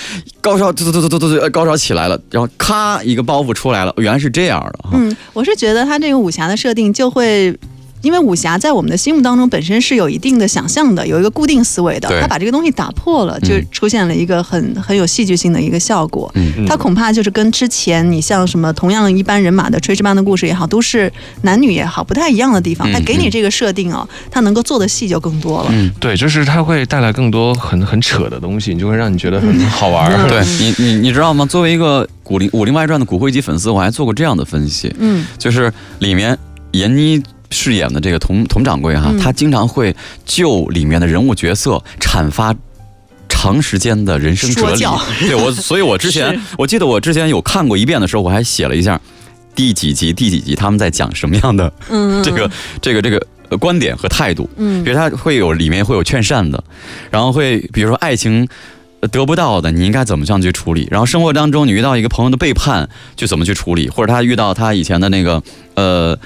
[0.45, 4.91] 高潮，嘟嘟嘟嘟嘟嘟，高潮起来了，然后咔一个包袱出来了，原来是这样的。
[4.93, 7.59] 嗯，我是觉得他这个武侠的设定就会。
[8.05, 12.21] 因为武侠在我们的心目当中本身是有一定的想象的，有一个固定思维的对。
[12.21, 16.31] 他把这个东西打破了，就嗯出现了一个很很有戏剧性的一个效果。
[16.35, 21.11] 嗯嗯他恐怕就是跟之前你像什么同样一般人马的炊事班的故事也好，都是
[21.43, 22.91] 男女也好，不太一样的地方。
[22.91, 25.71] 嗯他给你这个设定哦，他能够做的戏就更多了。
[25.73, 30.29] 嗯，对，就是他会带来更多很很扯的东西，你就会让你觉得很好玩儿。
[30.29, 31.45] 对你你你知道吗？
[31.47, 36.39] 作为一个《武林武林外传》的骨灰级粉丝，我还做过这样的分析，嗯就是里面
[36.73, 37.23] 闫妮
[37.55, 42.55] 饰演的这个佟佟掌柜哈，嗯他经常会就里面的人物角色阐发。
[43.29, 44.83] 长时间的人生哲理，
[45.27, 48.99] 对我， 所以我之前我记得我之前有看过一遍的时候，我还写了一下，
[49.55, 54.49] 第几集第几集他们在讲什么样的嗯，这个这个这个呃观点和态度。
[54.57, 56.63] 嗯比如他会有里面会有劝善的，
[57.11, 58.49] 然后会比如说爱情
[59.01, 60.89] 呃得不到的，你应该怎么这样去处理？
[60.91, 63.91] 然后生活当中你遇到一个朋友的背叛，就怎么去处理？
[63.91, 65.43] 或者他遇到他以前的那个
[65.75, 66.19] 呃。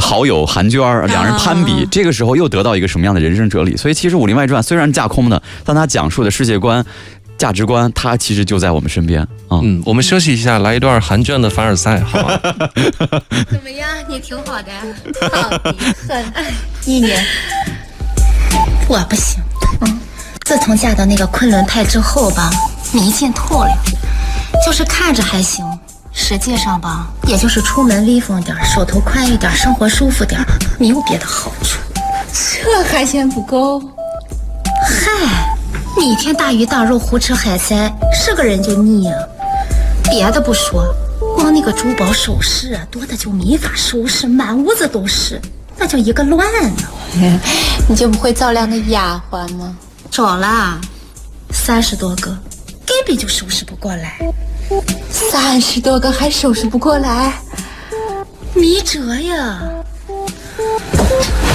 [0.00, 3.76] 好友韩娟儿，两人攀比，啊这个时候又得到一个什么样的人生哲理？
[3.76, 6.84] 所以其实《武林外传》虽然架空的，但它讲述的世界观、
[7.38, 9.60] 价值观，它其实就在我们身边啊。
[9.62, 12.38] 嗯，我们休息一下，来一段韩娟的凡尔赛，好吗？
[13.50, 13.88] 怎么样？
[14.08, 14.70] 你挺好的，
[16.08, 16.24] 很。
[16.84, 17.24] 一年，
[18.88, 19.42] 我不行。
[19.80, 20.00] 嗯，
[20.44, 22.50] 自从嫁到那个昆仑派之后吧，
[22.92, 23.70] 没劲透了。
[24.64, 25.64] 就是看着还行，
[26.14, 30.46] 实际上吧，也就是出门威风点儿，手头宽一点儿，生活舒服点儿，
[30.78, 31.78] 没有别的好处。
[32.32, 33.80] 这还嫌不够？
[34.86, 35.56] 嗨，
[35.98, 39.14] 你一天大鱼大肉胡吃海塞，是个人就腻啊。
[40.04, 40.84] 别的不说，
[41.36, 45.40] 光那个珠宝首饰啊，多的就没法收拾，满屋子都是，
[45.76, 46.84] 那叫一个乱呢。
[47.88, 49.76] 你就不会照亮个丫鬟吗？
[50.10, 50.80] 找了，
[51.50, 52.30] 三十多个，
[52.86, 54.18] 根本就收拾不过来。
[55.10, 57.34] 三十多个还收拾不过来，
[58.54, 59.60] 没辙呀。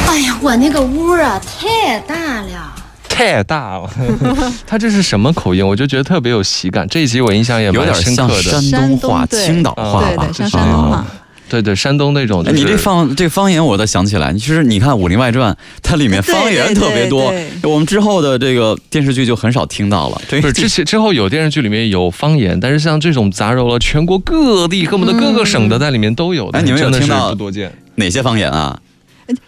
[0.07, 2.75] 哎呀，我那个屋啊太大了。
[3.07, 3.89] 太大了，
[4.65, 5.65] 他这是什么口音？
[5.65, 6.87] 我就觉得特别有喜感。
[6.87, 10.33] 这一集我印象也蛮有点像深刻的，山东话、东青岛话吧对对，？
[10.33, 11.05] 像山东话。
[11.49, 12.59] 对对，山东那种、就哎，是。
[12.59, 20.21] 你这方这方言，我倒想起来，其实你看《武林外传》，它里面方言特别多对对，我们之后的这个电视剧就很少听到了。
[20.29, 27.71] 这不是之前之后有电视剧里面有方言，但是像这种杂糅了全国各地，恨不得各个省的在里面都有的，哎你们有听到不多见。
[27.95, 28.79] 哪些方言啊？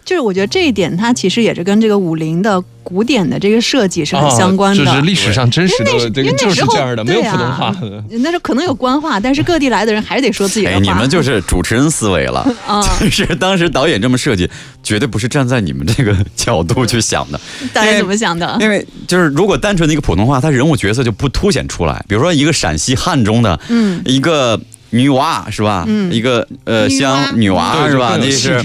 [0.04, 4.82] 就是我觉得这一点，它其实也是跟这个武林的古典的这个设计是很相关的。
[4.84, 8.04] 啊就是历史上真实因为那的这个就因为那时候是这样的，没有普通话的。
[8.10, 10.80] 那时候可能有官话，但是各地来的人还是得说自己的哎，话。
[10.80, 12.46] 你们就是主持人思维了。
[12.66, 14.48] 啊，是当时导演这么设计，
[14.82, 17.40] 绝对不是站在你们这个 角度去想的。
[17.72, 18.56] 大家怎么想的？
[18.60, 22.04] 因为就是如果单纯的一个普通话，他人物角色就不凸显出来。
[22.08, 24.60] 比如说一个陕西汉中的，嗯，一个
[24.92, 25.84] 女娃是吧？
[25.86, 26.12] 嗯。
[26.12, 28.16] 一个呃香女娃是吧？
[28.18, 28.62] 那是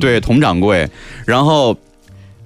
[0.00, 0.88] 对佟掌柜，
[1.24, 1.76] 然后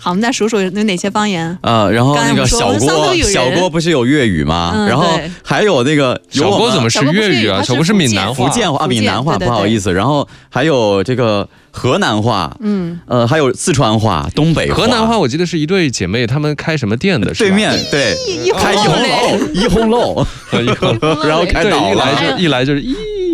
[0.07, 1.59] 好，我们再数数有哪些方言。
[1.62, 4.71] 呃，然后那个小郭，小郭不是有粤语吗？
[4.73, 5.05] 嗯然后
[5.42, 7.61] 还有那个有小郭怎么是粤语啊？
[7.64, 8.35] 小郭是闽南话。
[8.35, 9.92] 福建话、啊闽南话，对对不好意思。
[9.92, 17.35] 然后还有这个河南话，嗯，呃，还有四川话、东北河南话我记得是一对姐妹，她们开什么店的？
[17.35, 18.16] 对面对
[18.57, 20.27] 开一红楼，一红楼，
[21.27, 22.81] 然后开一来一来就是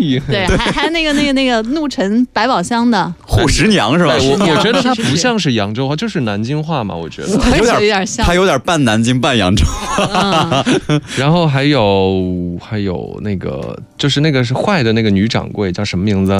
[0.02, 0.20] 咦。
[0.26, 4.14] 对， 还还有那个那个那个怒沉百宝箱的，护十娘是吧？
[4.18, 7.28] 我 我觉得它是是不像是扬州话，就是南京话嘛，我觉得。
[7.28, 8.34] 有点有点像他。
[8.34, 9.64] 有点半南京半扬州。
[9.98, 10.64] 嗯，
[11.16, 16.32] 然后还有还有那个，就是那个是坏的那个女掌柜叫什么名字？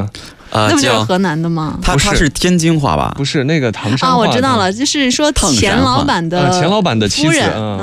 [0.53, 1.79] 啊那不就是河南的吗？
[1.81, 3.14] 他不是他是天津话吧？
[3.16, 7.35] 不是那个唐山啊，我知道了，就是说钱老板的呃钱老板的妻子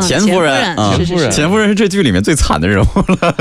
[0.02, 2.88] 钱夫人钱夫人钱夫人是这剧里面最惨的人物
[3.22, 3.36] 了。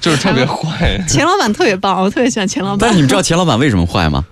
[0.00, 1.02] 对就是特别坏。
[1.06, 2.96] 钱老板特别棒，我特别喜欢钱老板但是。
[2.96, 4.24] 你们知道钱老板为什么坏吗？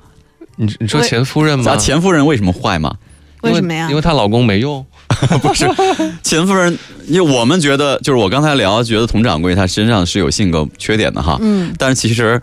[0.56, 1.64] 你你说钱夫人吗？
[1.64, 2.94] 咱钱夫人为什么坏吗？
[3.42, 4.84] 为什么呀因为她老公没用。
[5.40, 5.66] 不是
[6.22, 11.38] 钱夫人，因为我们觉得，就是我刚才聊，觉得佟掌柜他身上是有性格缺点的哈。
[11.40, 12.40] 嗯，但是其实，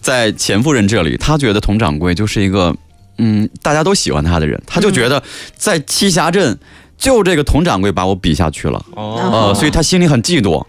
[0.00, 2.74] 在钱夫人这里，她觉得佟掌柜就是一个，
[3.18, 5.22] 嗯，大家都喜欢他的人，他就觉得
[5.56, 6.56] 在栖霞镇，
[6.96, 10.64] 就这个佟掌柜把我比下去了，哦呃，所以他心里很嫉妒。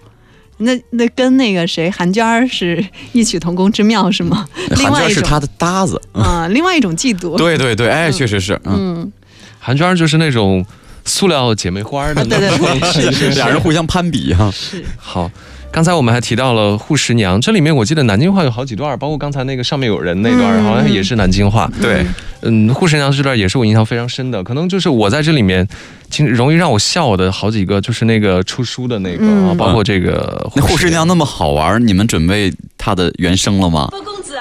[0.57, 4.47] 那那跟那个谁韩娟儿是异曲同工之妙是吗？
[4.77, 7.37] 另韩外一种，娟是他的搭子，啊，另外一种嫉妒。
[7.37, 9.11] 对对对，哎，确实是，嗯，嗯，
[9.59, 10.65] 韩娟儿就是那种
[11.03, 12.79] 塑料姐妹花的那啊对对种。
[12.79, 14.49] 对， 是是俩人互相攀比哈。
[14.51, 14.83] 是。
[14.97, 15.29] 好，
[15.75, 21.69] 刚才我们还提到了护十娘，这里面我记得南京话有好几段，包括刚才那个上面有人那段，嗯好像也是南京话。
[21.81, 22.05] 对，
[22.43, 25.67] 嗯，护十娘这段也是我印象非常深的，可能就是我在这里面，
[26.09, 33.89] 经容易让我笑的好几个，就是那个出书的那个，包括这个那护士娘那么好玩，你们准备她的原声了吗？
[33.91, 34.39] 包公子，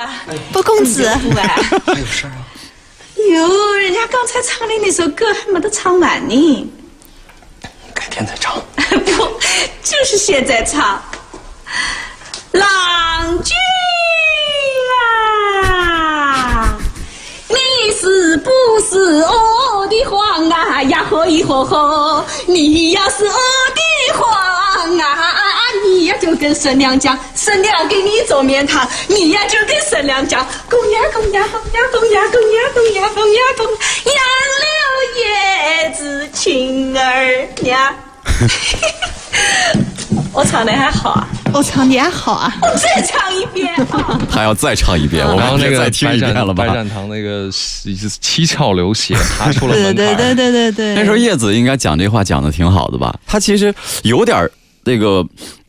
[0.52, 1.48] 包公子，不哎，
[1.84, 2.46] 还有事儿啊？
[3.18, 6.70] 哟，人家刚才唱的那首歌还没得唱完呢，
[7.92, 8.54] 改天再唱。
[8.88, 9.10] 不，
[9.82, 11.02] 就是现在唱。
[12.52, 13.54] 郎君
[15.66, 16.76] 啊，
[17.48, 17.54] 你
[17.92, 18.50] 是不
[18.88, 21.04] 是我的皇啊呀？
[21.10, 25.32] 吼一吼吼，你要是我的皇啊，
[25.84, 33.66] 你呀就跟婶娘讲，婶娘给你做面汤，你呀就跟婶娘讲，公呀公呀公呀公呀公呀公呀公呀公，
[34.06, 34.16] 杨
[34.62, 34.70] 柳
[35.20, 37.94] 叶子青儿娘。
[40.32, 42.52] 我唱的还好啊，我唱，你还好啊！
[42.62, 44.18] 我 再唱一遍啊！
[44.30, 50.16] 还要再唱一遍，我然后那个们再听白一遍了白展堂那个七窍流血，爬出了对门槛。
[50.16, 53.14] 对对对对对，那时候叶子应该讲这话讲的挺好的吧？
[53.26, 54.50] 他其实有点儿
[54.84, 55.24] 那个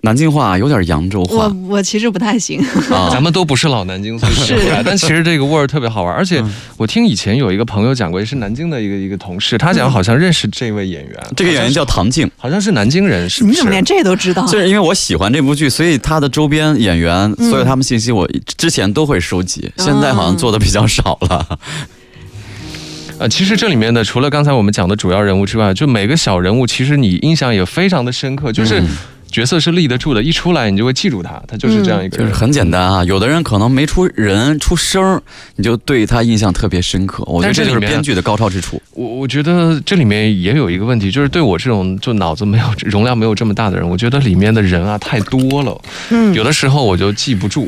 [0.06, 3.10] 南京话，有点扬州话我我其实不太行，啊。
[3.12, 4.82] 咱们都不是老南京，所以学不来。
[4.86, 13.52] 但其实这个味儿特别好玩，而且嗯我听以前有一个朋友讲过，也是南京的一个一个同事，他讲好像认识这位演员，这个演员叫唐静，好像是南京人，是不是？
[13.52, 14.46] 你怎么连这都知道？
[14.46, 21.60] 就是因为我喜欢这部剧，所以他的周边演员，所有他们信息我之前都会收集，现在好像做的比较少了。
[23.18, 28.88] 呃，其实这里面的除了刚才我们讲的主要人物之外，就每个小人物，其实你印象也非常的深刻，就是嗯
[29.36, 32.26] 角色是立得住的，一出来你就会记住他，他就是这样一个人。
[32.26, 35.22] 就是很简单啊，有的人可能没出人出声，
[35.58, 37.22] 你就对他印象特别深刻。
[37.28, 38.82] 我觉得这就是编剧的高超之处。
[38.94, 47.68] 我我觉得这里面也有一个问题，就是对我这种就脑子没有容量没有这么大的人，我觉得里面的人啊太多了，嗯有的时候我就记不住。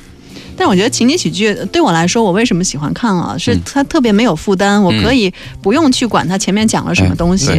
[0.58, 3.38] 但我觉得情景喜剧对我来说，我为什么喜欢看啊？
[3.38, 7.52] 是嗯它特别没有负担，我可以不用去管它前面讲了什么东西，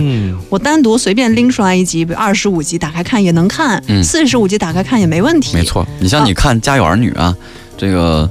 [0.51, 5.57] 我单独随便拎出来一集，比如二十五集打开看也能看，嗯四十五集打开看也没问题。
[5.57, 7.35] 没错，你像你看《家有儿女》啊，
[7.77, 8.29] 这个。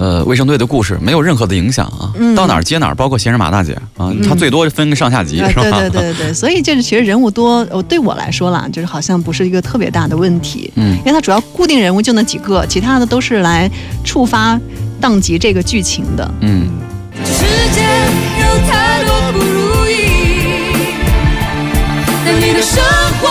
[0.00, 5.62] 呃，卫生队的故事没有任何的影响啊，嗯到哪儿接哪儿，包括闲人马大姐啊，他最多分个上下集啊，是吧？
[5.62, 13.70] 对对对对对， 所以就是其实人物多，我对我来说啦，就是好像不是一个特别大的问题，嗯因为它主要固定人物就那几个，其他的都是来
[14.02, 14.58] 触发
[15.00, 16.34] 当集这个剧情的。
[16.40, 16.66] 嗯，
[17.22, 17.82] 世界
[18.40, 19.94] 有太多不如意，
[22.24, 22.82] 但你的生
[23.20, 23.28] 活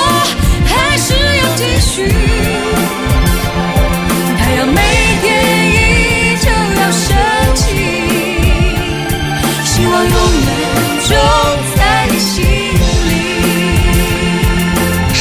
[0.65, 2.58] 还是要继续。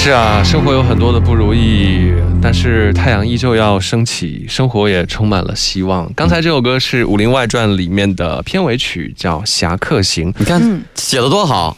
[0.09, 6.11] 是啊，生活有很多的不如意，但是太阳依旧要升起，生活也充满了希望。
[6.17, 10.33] 刚才这首歌是《武林外传》里面的片尾曲，叫《侠客行》。
[10.39, 11.77] 你看、嗯写的多好，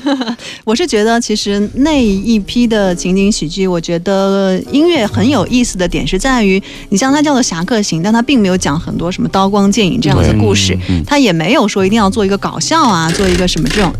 [0.64, 13.92] 我是觉得，其实那一批的情景喜剧，我觉得音乐很有意思的点是在于，你像它叫做《侠客行》，但它并没有讲很多什么刀光剑影这样的故事，嗯它也没有说一定要做一个搞笑啊，做一个什么这种。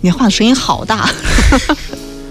[0.00, 1.06] 你话声音好大。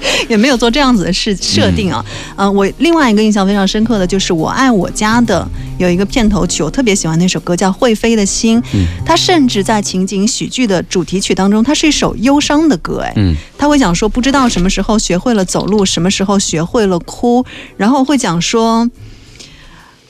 [0.29, 2.03] 也没有做这样子的设设定啊，
[2.35, 8.85] 嗯、我另外一个印象非常深刻的就是《我爱我家》的有一个片头曲，我特别喜欢那首歌叫《会飞的心》，嗯。
[9.05, 13.35] 它甚至在情景喜剧的主题曲当中，它是一首忧伤的歌，哎，嗯。
[13.57, 17.45] 他会讲说不知道什么时候学会了走路，什么时候学会了哭，
[17.77, 18.89] 然后会讲说，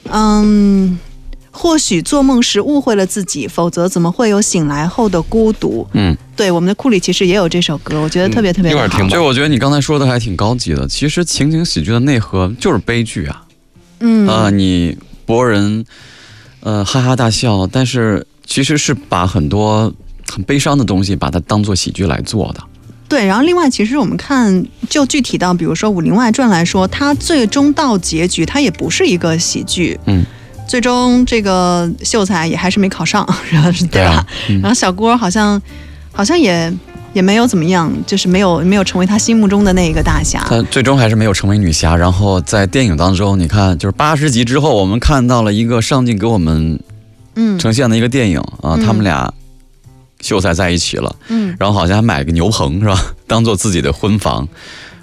[0.09, 0.97] 嗯，
[1.51, 5.87] 或许做梦时误会了自己，否则怎么会有醒来后的孤独？
[5.93, 9.07] 嗯，对，我们的库里其实也有这首歌，我觉得特别特别的好一会儿听。
[9.07, 10.87] 吧就我觉得你刚才说的还挺高级的。
[10.87, 13.43] 其实情景喜剧的内核就是悲剧啊，
[13.99, 15.85] 嗯啊、你博人
[16.61, 19.93] 呃哈哈大笑，但是其实是把很多
[20.31, 22.63] 很悲伤的东西把它当做喜剧来做的。
[23.07, 29.99] 对，然后另外，其实我们看，就具体到比如说《武林外传》来说，它最终到结局，它也不是一个喜剧。
[30.07, 30.25] 嗯，
[30.67, 34.13] 最终这个秀才也还是没考上，然后是对吧？
[34.13, 35.61] 啊嗯然后小郭好像
[36.13, 36.71] 好像也
[37.11, 40.45] 也没有怎么样，就是没有没有成为他心目中的那一个大侠。
[40.47, 41.95] 她最终还是没有成为女侠。
[41.95, 46.79] 然后在电影当中，你看，就是八十集之后，我们看到了一个上镜给我们
[47.35, 49.33] 嗯呈现的一个电影啊，嗯他们俩
[50.21, 52.97] 秀才在一起了，嗯然后好像还买个牛棚是吧，
[53.27, 54.47] 当做自己的婚房。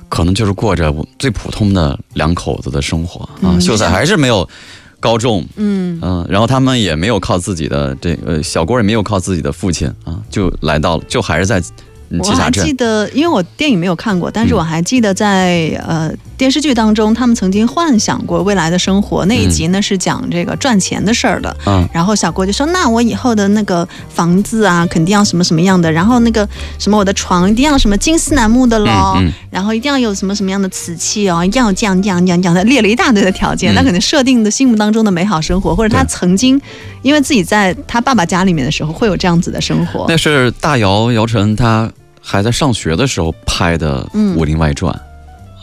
[0.09, 4.49] 可能就是过着最普通的两口子的生活啊，嗯秀才还是没有
[5.01, 5.99] 高中，嗯。
[6.03, 11.65] 嗯，然后他们也没有靠自己的这个小郭也没有靠自己的父亲啊，就来到了，就还是在嗯
[12.19, 19.27] 我还记得，因为我电影没有看过，但是嗯我还记得在、呃电视剧当中，他们曾经幻想过未来的生活。
[19.27, 21.55] 那一集呢、是讲这个赚钱的事儿的。
[21.67, 33.75] 嗯然后小郭就说：“那我以后的那个房子啊，肯定要什么什么样的，然后那个什么我的床一定要什么金丝楠木的喽，嗯嗯然后一定要有什么什么样的瓷器哦，一定要这样这样这样这样，他列了一大堆的条件。
[33.75, 36.59] 嗯他可能设定的心目当中的美好生活，或者他曾经
[37.03, 40.07] 因为自己在他爸爸家里面的时候会有这样子的生活。
[40.09, 44.95] 那是大姚姚晨他还在上学的时候拍的嗯《武林外传》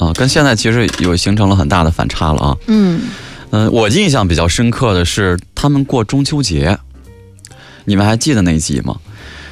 [0.05, 2.57] 啊，跟现在其实有形成了很大的反差了啊。
[2.67, 3.01] 嗯
[3.51, 6.77] 嗯、我印象比较深刻的是他们过中秋节，
[7.85, 8.97] 你们还记得那一集吗？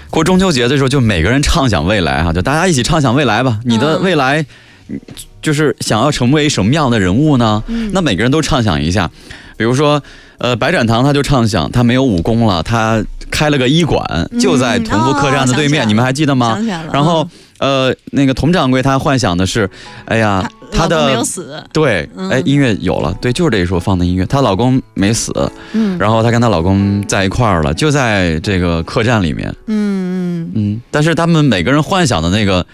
[0.09, 3.59] 过中秋节的时候，就每个人畅想未来哈、就大家一起畅想未来吧。
[3.63, 4.45] 你的嗯未来，
[4.89, 4.99] 嗯
[5.41, 7.63] 就是想要成为什么样的人物呢？
[7.67, 9.09] 嗯那每个人都畅想一下，
[9.57, 10.01] 比如说，
[10.37, 14.03] 呃，白展堂他就畅想他没有武功了，他开了个医馆，
[14.39, 16.57] 就在同福客栈的对面，你们还记得吗。
[16.91, 17.27] 然后
[17.59, 19.69] 呃，那个佟掌柜他幻想的是，
[20.05, 22.29] 哎呀，他的没有死，对，嗯。
[22.29, 25.31] 哎，音乐有了，对，就是这一首放的音乐，她老公没死，
[25.71, 25.97] 嗯。
[25.97, 32.65] 然后她跟她老公在一块儿了，就在这个客栈里面，嗯嗯，嗯，但是他们每个人幻想的那个，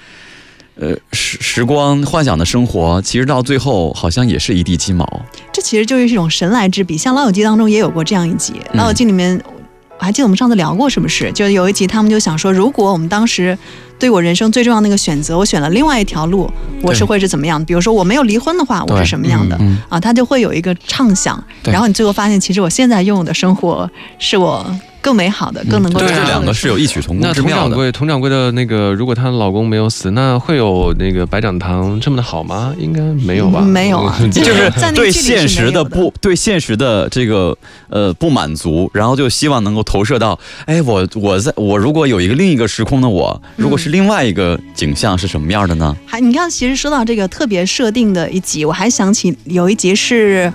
[0.82, 5.22] 呃，时时光幻想的生活，其实到最后好像也是一地鸡毛。
[5.54, 6.98] 这其实就是一种神来之笔。
[6.98, 9.41] 像《老友记》当中也有过这样一集，嗯老友记》里面。
[10.00, 13.56] 我还记得我们上次聊过什么事，就有一集他们就想说，如果我们当时
[14.00, 16.50] 对我人生最重要的那个选择，我选了另外一条路，
[16.82, 17.63] 我是会是怎么样？
[17.63, 19.56] 比如说我没有离婚的话，我是什么样的？
[19.60, 27.64] 嗯啊，他就会有一个畅想，然后你最后发现，其实我现在拥有的生活是我更美好的、更能够对，这达到的两个是有异曲同工那之妙的。
[27.64, 32.74] 佟掌柜，佟掌柜的那个，如果她老公没有死，那会有那个白展堂这么的好吗？
[32.80, 33.60] 应该没有吧？
[33.62, 37.58] 嗯没有啊就就是在那个对现实的不对现实的这个
[37.90, 45.96] 呃不满足，然后就希望能够投射到，哎，我我在我如果有一个另一个时空的我，如果是另外一个景象是什么样的呢？
[46.06, 50.52] 还你看，其实说到这个特别设定的一集，我还想起有一集是。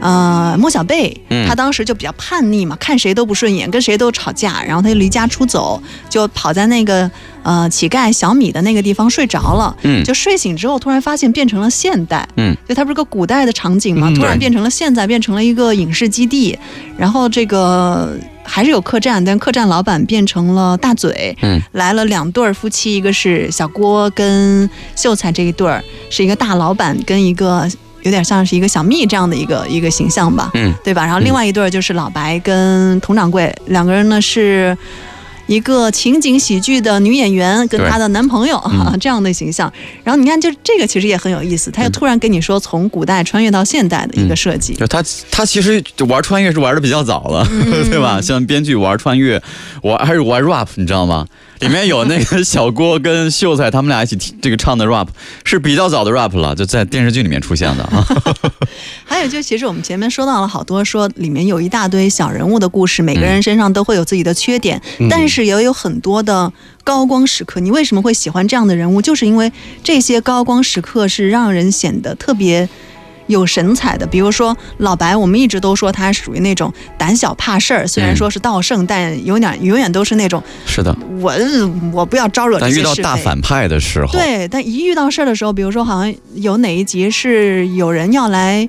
[0.00, 7.10] 呃，莫小贝，嗯他当时就比较叛逆嘛，看谁都不顺眼，跟谁都吵架，然后他就离家出走，就跑在那个
[7.42, 9.76] 呃乞丐小米的那个地方睡着了。
[9.82, 12.26] 嗯就睡醒之后，突然发现变成了现代。
[12.36, 16.56] 嗯，就它不是个古代的场景嘛，突然变成了现在，变成了一个影视基地。
[16.96, 21.36] 然后这个还是有客栈，但客栈老板变成了大嘴。
[21.42, 27.68] 嗯，来了两对儿夫妻，一个是小郭跟秀才这一对儿，是一个大老板跟一个
[28.08, 31.04] 有点像是一个小蜜这样的一个一个形象吧，嗯，对吧？
[31.04, 34.76] 然后另外一对儿就是老白跟佟掌柜，两个人呢是。
[35.48, 39.72] 一个情景喜剧的女演员跟她的男朋友哈啊、这样的形象，
[40.04, 48.20] 然后你看，就这个其实也很有意思，他又突然跟你说从古代穿越到现代的一个设计，就他他其实玩穿越是玩的比较早了，嗯 对吧？
[48.20, 49.42] 像编剧玩穿越，
[49.82, 51.24] 玩还是玩 rap，你知道吗？
[51.60, 55.08] 里面有那个小郭跟秀才他们俩一起听这个唱的 rap，
[55.44, 58.06] 是比较早的 rap 了，就在电视剧里面出现的啊。
[59.04, 66.52] 还有就其实我们前面说到了好多，说里面有一大堆小人物的故事，每个人身上都会有自己的缺点，嗯但是也有很多的
[66.84, 67.60] 高光时刻。
[67.60, 69.02] 你为什么会喜欢这样的人物？
[69.02, 69.50] 就是因为
[69.82, 72.68] 这些高光时刻是让人显得特别。
[73.28, 81.32] 有神采的，比如说老白，我们一直都说他属于那种胆小怕事儿，虽然嗯说是道圣，但有点永远都是那种是的，我
[81.92, 82.94] 我不要招惹这但遇到。
[82.96, 88.66] 大反派的时候，对，但一遇到事儿的时候，比如说好像有哪一集是有人要来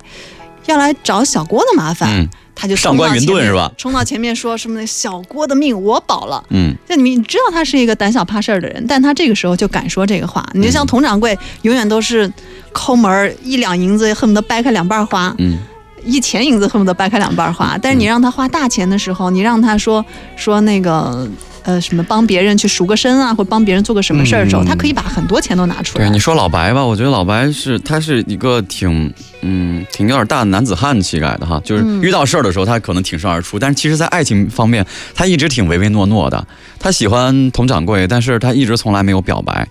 [0.66, 2.28] 要来找小郭的麻烦，嗯
[2.60, 6.44] 他就上官云冲到前面顿是吧冲到前面说什么小郭的命我保了。
[6.50, 10.46] 嗯，就你你知道他是一个胆小怕事儿的人，但他这个时候就敢说这个话。
[10.52, 12.30] 你就像佟掌柜，永远都是
[12.72, 15.58] 抠门儿，一两银子恨不得掰开两半儿花，嗯，
[16.04, 17.78] 一钱银子恨不得掰开两半儿花。
[17.80, 20.04] 但是你让他花大钱的时候，你让他说
[20.36, 21.26] 说那个
[21.62, 26.04] 呃什么帮别人去赎个身啊，或帮别人做个什么事儿的时候，嗯他可以把很多钱都拿出来。
[26.04, 36.46] 对，你说老白吧，我觉得老白是他是一个挺嗯挺有点大男子汉气概的哈，就是嗯遇到事儿的时候他可能挺身而出，但是其实在爱情方面他一直挺唯唯诺诺的。
[36.78, 39.68] 他喜欢佟掌柜，但是他一直从来没有表白，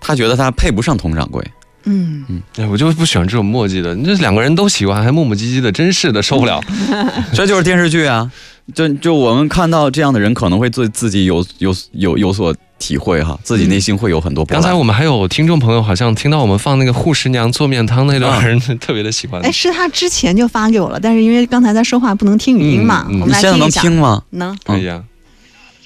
[0.00, 1.44] 他觉得他配不上佟掌柜。
[1.88, 2.24] 嗯，
[2.56, 3.94] 哎，我就不喜欢这种墨迹的。
[3.94, 6.60] 你这两个人都喜欢，还磨磨唧唧的，真是的，受不了。
[7.32, 8.28] 这就是电视剧啊！
[8.74, 14.60] 就就我们看到这样的人，可能会对自己有有有有所体会哈，自己内心会有很多波澜。
[14.60, 19.40] 刚才我们还有听众朋友好像听到我们放那个护十娘做面汤那段，人 特别的喜欢。
[19.42, 23.80] 哎，是他之前就发给我了，但是因为刚才在说话不能听语音嘛，嗯嗯我你现在能们来听一下。
[23.82, 24.22] 听吗？
[24.30, 25.02] 能，可以啊，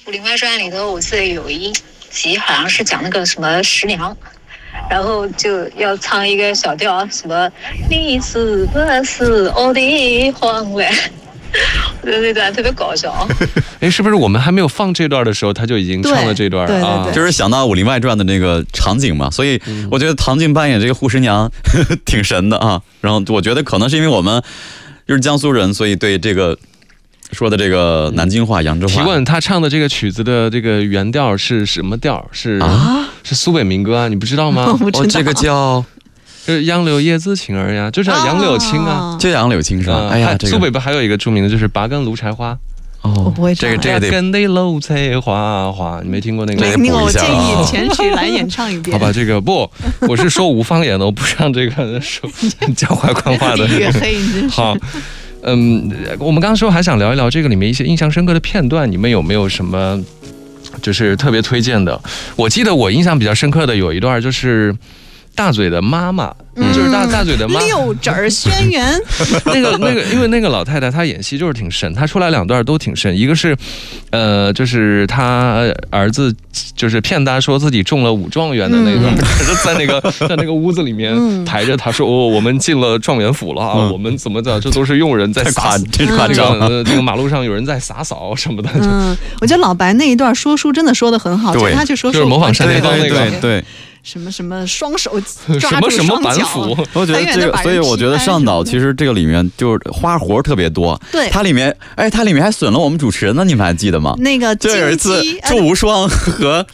[0.09, 1.71] 《武林外传》里头，我记得有一
[2.09, 4.15] 集好像是讲那个什么十娘，
[4.89, 7.49] 然后就要唱一个小调，什么
[7.89, 10.91] 你是不是我的皇冠？
[12.01, 13.27] 我觉得那段特别搞笑。
[13.79, 17.03] 哎，是不是我们还没有放这段的时候，他就已经唱了这段对对啊？
[17.05, 21.51] 对就是想到《武林外传》的那个场景嘛，所以我觉得唐静扮演这个护士娘
[22.05, 22.81] 挺神的啊。
[23.01, 24.41] 然后我觉得可能是因为我们
[25.07, 26.57] 就是江苏人，所以对这个
[27.31, 32.27] 说的这个南京话、扬州话，提问他唱的这个曲子的这个原调是什么调？
[32.31, 34.07] 是啊，是苏北民歌啊？
[34.07, 34.75] 你不知道吗？
[34.79, 35.83] 不知道哦，这个叫
[36.45, 39.17] 就是杨柳叶子青儿呀，就是杨柳青啊。
[39.19, 39.95] 就杨柳青是吧？
[40.01, 42.57] 嗯哎呀，这个苏北不还有一个著名的就是拔根芦柴花，
[43.01, 46.61] 哦，我不会唱这个这个得根的芦柴花花，你没听过那个？
[46.61, 48.97] 这得没听过，补一下我建啊议全曲来演唱一遍。
[48.97, 49.69] 好吧，这个不，
[50.07, 52.29] 我是说无方言的，我不让这个说
[52.75, 53.67] 教坏官话的。
[54.49, 54.75] 好，
[55.43, 59.99] 嗯，我们刚刚说还想聊一聊这个里面一些印象深刻的片段，你们有没有什么
[60.81, 62.01] 就是特别推荐的？
[62.35, 64.75] 我记得我印象比较深刻的有一段就是。
[65.41, 66.71] 大嘴的妈妈，嗯。
[66.71, 67.59] 就是大大嘴的妈。
[67.61, 69.01] 六指儿轩辕，
[69.45, 73.17] 那个那个，因为那个老太太她演戏就是挺神，她出来两段都挺神。
[73.17, 73.57] 一个是，
[74.11, 76.31] 呃，就是她儿子
[76.75, 81.43] 就是骗她说自己中了武状元的那段， 可是在那个在那个屋子里面嗯。
[81.43, 83.91] 抬着她说：“哦，我们进了状元府了啊，嗯。
[83.91, 86.69] 我们怎么的，这都是佣人在撒这张了。
[86.69, 93.31] 个呃这个马路上有人在洒扫什么的，就嗯，我觉得老白那一段说书真的说的很好，就是他去说书就是模仿单对对田芳那个。
[93.31, 93.63] 对对，
[94.03, 100.99] 什么什么双手什 抓住么什么双脚板斧，我觉得这个，所以我觉得上岛其实这个里面就是花活特别多。
[101.11, 104.15] 对它里面，哎，它里面还损了我们主持人呢，你们还记得吗？
[104.17, 106.65] 那个就有一次，祝无双和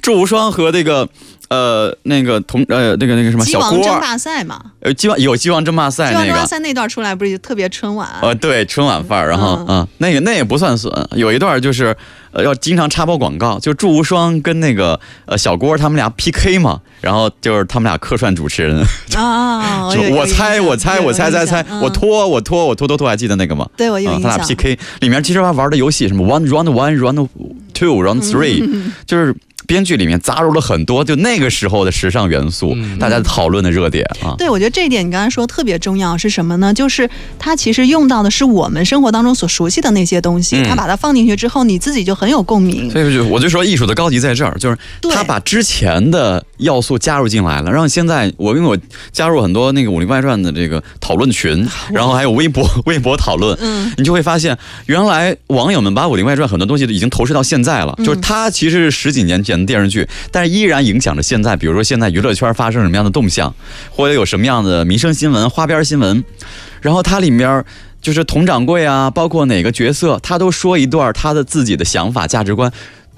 [0.00, 1.08] 祝无双和那个
[1.52, 6.32] 呃那个同呃那个那个什么小郭争霸赛嘛，呃鸡王有鸡王争霸赛鸡王那个。
[6.32, 8.08] 争霸赛那段出来不是就特别春晚？
[8.22, 11.94] 呃，对，春晚范儿，然后嗯嗯，那个那也不算损，有一段就是，
[12.32, 18.82] 呃，要经常插播广告，就祝无双跟那个呃小郭他们俩 PK 嘛，然后就是他们俩客串主持人，
[19.16, 19.86] 啊，
[20.16, 23.68] 我猜我猜我猜猜猜，我，拖我拖我拖拖拖，还记得那个吗？
[23.76, 24.38] 对我他俩。
[24.46, 27.28] PK 里面其实还玩的游戏，什么 one round one round
[27.74, 28.62] two round three，
[29.06, 29.34] 就是
[29.66, 34.34] 编剧里面杂糅了很多就那个时候的时尚元素，嗯大家讨论的热点啊。
[34.38, 36.72] 对，我觉得这一点你刚才说特别重要是什么呢？
[36.72, 37.08] 就是
[37.38, 42.90] 它其实用到的是我们生活当中所熟悉的那些东西，嗯它把它放进去之后，你自己就很有共鸣。
[42.90, 48.76] 所以就我就说艺术的高级在这儿，就是对他把之前的要素加入进来了，让现在我因为我
[49.12, 54.56] 加入很多那个《武林外传》的这个讨论群，然后还有微博 微博讨论，嗯，你就会发现
[54.86, 63.54] 原来网友们把《武林外传》很多东西已经投射到现在了，嗯就是它其实是十几年前的电视剧，但是依然影响着现在，比如说现在娱乐圈发生什么样的动向，
[63.90, 66.24] 或者有什么样的民生新闻、花边新闻，
[66.80, 67.64] 然后它里面。
[68.02, 72.72] 就是佟掌柜啊，包括哪个角色，他都说一段他的自己的想法、价值观，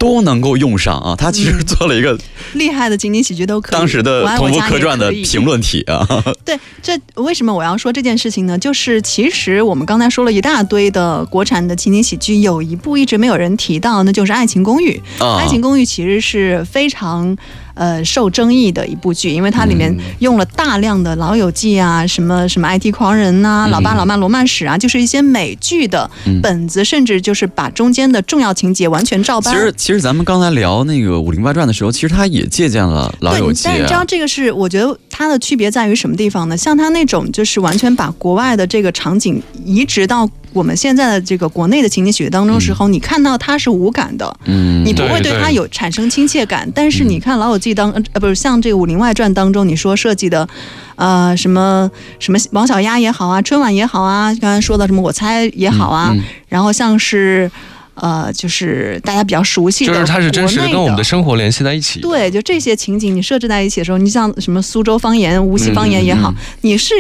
[0.04, 1.16] 都能够用上啊。
[1.16, 2.18] 他其实嗯做了一个
[2.52, 3.72] 厉害的情景喜剧都可以。
[3.72, 6.06] 当时的同福客传的评论体啊。
[6.44, 8.58] 对，这为什么我要说这件事情呢？
[8.58, 15.00] 就是其实我们刚才说了一大堆的国产的情景喜剧，有一部一直没有人提到，那就是《爱情公寓》。
[15.24, 17.36] 啊爱情公寓》其实是非常。
[17.74, 29.52] 呃，受争议的一部剧，因为它里面用了大量的《老友记》啊，什么什么 IT 狂人呐、嗯老爸老妈罗曼史啊，就是一些美剧的嗯本子，甚至就是把中间的重要情节完全照搬。
[29.52, 36.56] 其实，其实咱们刚才聊那个《武林外传》的时候，其实他也借鉴了《老友记》对，但你知道这个是，我觉得它的区别在于什么地方呢？
[36.56, 46.66] 像它那种就是完全把国外的这个场景移植到我们现在的这个国内的情景喜剧当中时候，你看到它是无感的，嗯你不会对它有产生亲切感。
[46.74, 50.48] 但是你看《老友记》当呃不是像这个《武林外传》当中，你说设计的。
[50.96, 51.90] 呃，什么
[52.20, 57.50] 什么王小丫也好啊，春晚也好啊，刚才说的什么我猜也好啊，嗯嗯然后像是
[57.94, 61.98] 呃，就是大家比较熟悉的，就是它是真实的跟我们的生活联系在一起。
[61.98, 66.94] 对，就这些情景你设置在一起的时候，你像什么苏州方言、无锡方言也好，嗯你是。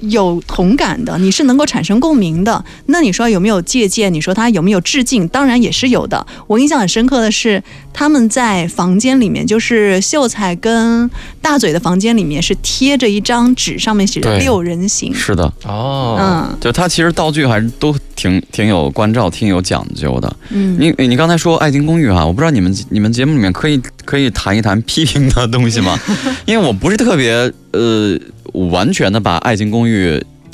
[0.00, 2.64] 有同感的，你是能够产生共鸣的。
[2.86, 4.12] 那你说有没有借鉴？
[4.12, 5.26] 你说他有没有致敬？
[5.28, 6.26] 当然也是有的。
[6.46, 15.14] 我印象很深刻的是，他们在房间里面，就是秀才跟大嘴的房间里面是贴着一张纸，上面写着六人行。
[15.14, 20.36] 是的，哦，嗯就他其实道具还是都挺挺有关照、挺有讲究的。
[20.50, 25.98] 嗯，你你刚才说《爱情公寓》哈，我不知道你们你们节目里面可以可以谈一谈批评的东西吗？
[26.46, 27.32] 因为我不是特别
[27.72, 28.18] 呃
[28.52, 30.10] 完全的把《爱情公寓》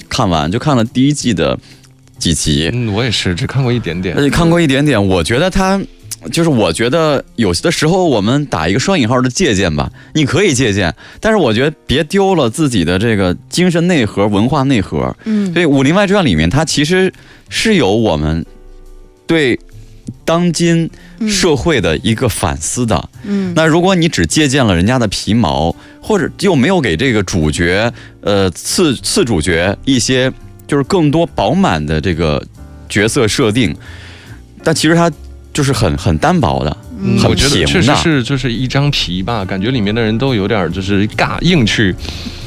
[0.08, 1.58] 看完，就看了第一季的
[2.18, 4.14] 几集，嗯，我也是只看过一点点。
[4.14, 5.04] 呃，看过一点点。
[5.06, 5.80] 我觉得它
[6.32, 15.14] 就是我觉得有的时候我们打一个双引号的借鉴吧，你可以借鉴，但是我觉得别丢了自己的这个精神内核、文化内核。
[15.24, 17.12] 嗯所以《武林外传》里面，它其实
[17.48, 18.44] 是有我们
[19.26, 19.58] 对
[20.24, 20.88] 当今
[21.28, 23.08] 社会的一个反思的。
[23.24, 30.32] 嗯，那如果你只借鉴了人家的皮毛，或者又没有给这个主角，呃，次次主角一些
[30.66, 32.44] 就是更多饱满的这个
[32.88, 33.74] 角色设定，
[34.62, 35.10] 但其实它
[35.52, 36.76] 就是很很单薄的。
[36.98, 41.94] 嗯，很我觉得平的确实是就是一张皮吧，感觉里面的人都有点就是尬硬去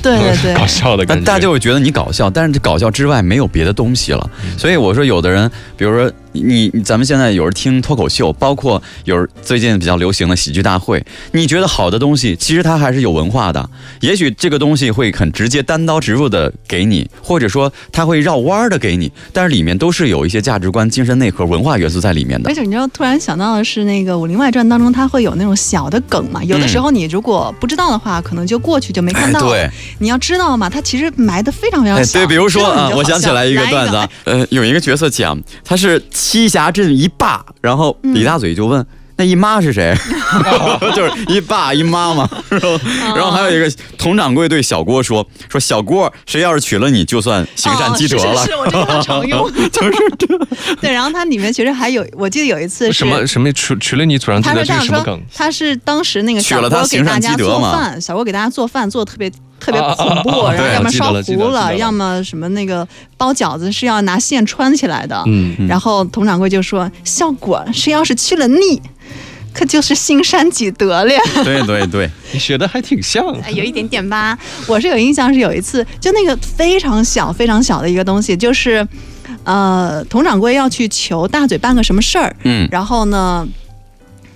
[0.01, 1.23] 对对对， 搞笑的感觉。
[1.23, 4.29] 但大家就会觉得你搞笑，但是这搞笑之外没有别的东西了。
[4.57, 13.69] 所以我说，有的人，比如说你，你咱们现在有人听脱口秀，包括有人最近比较流行的喜剧大会，你觉得好的东西，其实它还是有文化的。
[14.01, 22.53] 也许这个东西会很直接、单刀直入的给你，或者说它会绕弯儿的给你，但是里面都是有一些价值观、精神内核、文化元素在里面的而。
[22.53, 26.43] 且你知道，突然想到的是，那个《武林外传》当中，它会有那种小的梗嘛。
[26.43, 29.39] 有的时候你如果不知道的话，可能就过去就没看到。
[29.49, 29.69] 对，
[29.99, 32.19] 你要知道嘛，它其实埋的非常非常哎，小。
[32.19, 38.85] 对，比如说啊我想起来一个段子啊，呃，有一个角色讲他是栖霞镇一霸，然后李大嘴就问。
[39.15, 39.93] 那一妈是谁？
[40.95, 42.29] 就是一爸一妈嘛。
[42.49, 42.79] 然后，
[43.15, 48.31] 然后还有一个佟掌柜对小郭说：“说小郭，谁要是娶了你，就算行善积德了。
[48.31, 49.51] 哦、是是是，我这个常用。
[49.71, 50.75] 就是这。
[50.75, 55.21] 对，然后它里面其实还有，我记得有一次什么什么娶娶了你祖上积德，这是什么梗？
[55.33, 59.29] 他是当时那个小郭给大家做饭，小郭给大家做饭做的特别。
[59.59, 62.87] 特别恐怖，然后要么烧糊了，要么什么那个
[63.17, 65.21] 包饺子是要拿线穿起来的。
[65.27, 68.81] 嗯，然后佟掌柜就说：“效果谁要是去了腻，
[69.53, 71.11] 可就是心善积德了。”
[71.43, 74.37] 对对对，你学的还挺像，哎，有一点点吧。
[74.67, 78.87] 我是有印象，是有一次就那个非常小、非常小的一个东西，就是
[79.43, 83.47] 呃，佟掌柜要去求大嘴办个什么事儿，嗯，然后呢，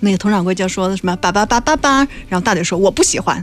[0.00, 3.42] 那个佟掌柜就说的什么“叭叭叭叭叭”，然后大嘴说：“我不喜欢。”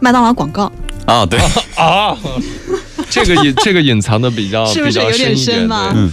[0.00, 0.70] 麦当劳广告。
[1.06, 1.38] 啊，对。
[1.76, 2.16] 啊，
[3.08, 5.92] 这个隐这个隐藏的比较是不是有点深吗？
[5.94, 6.10] 嗯，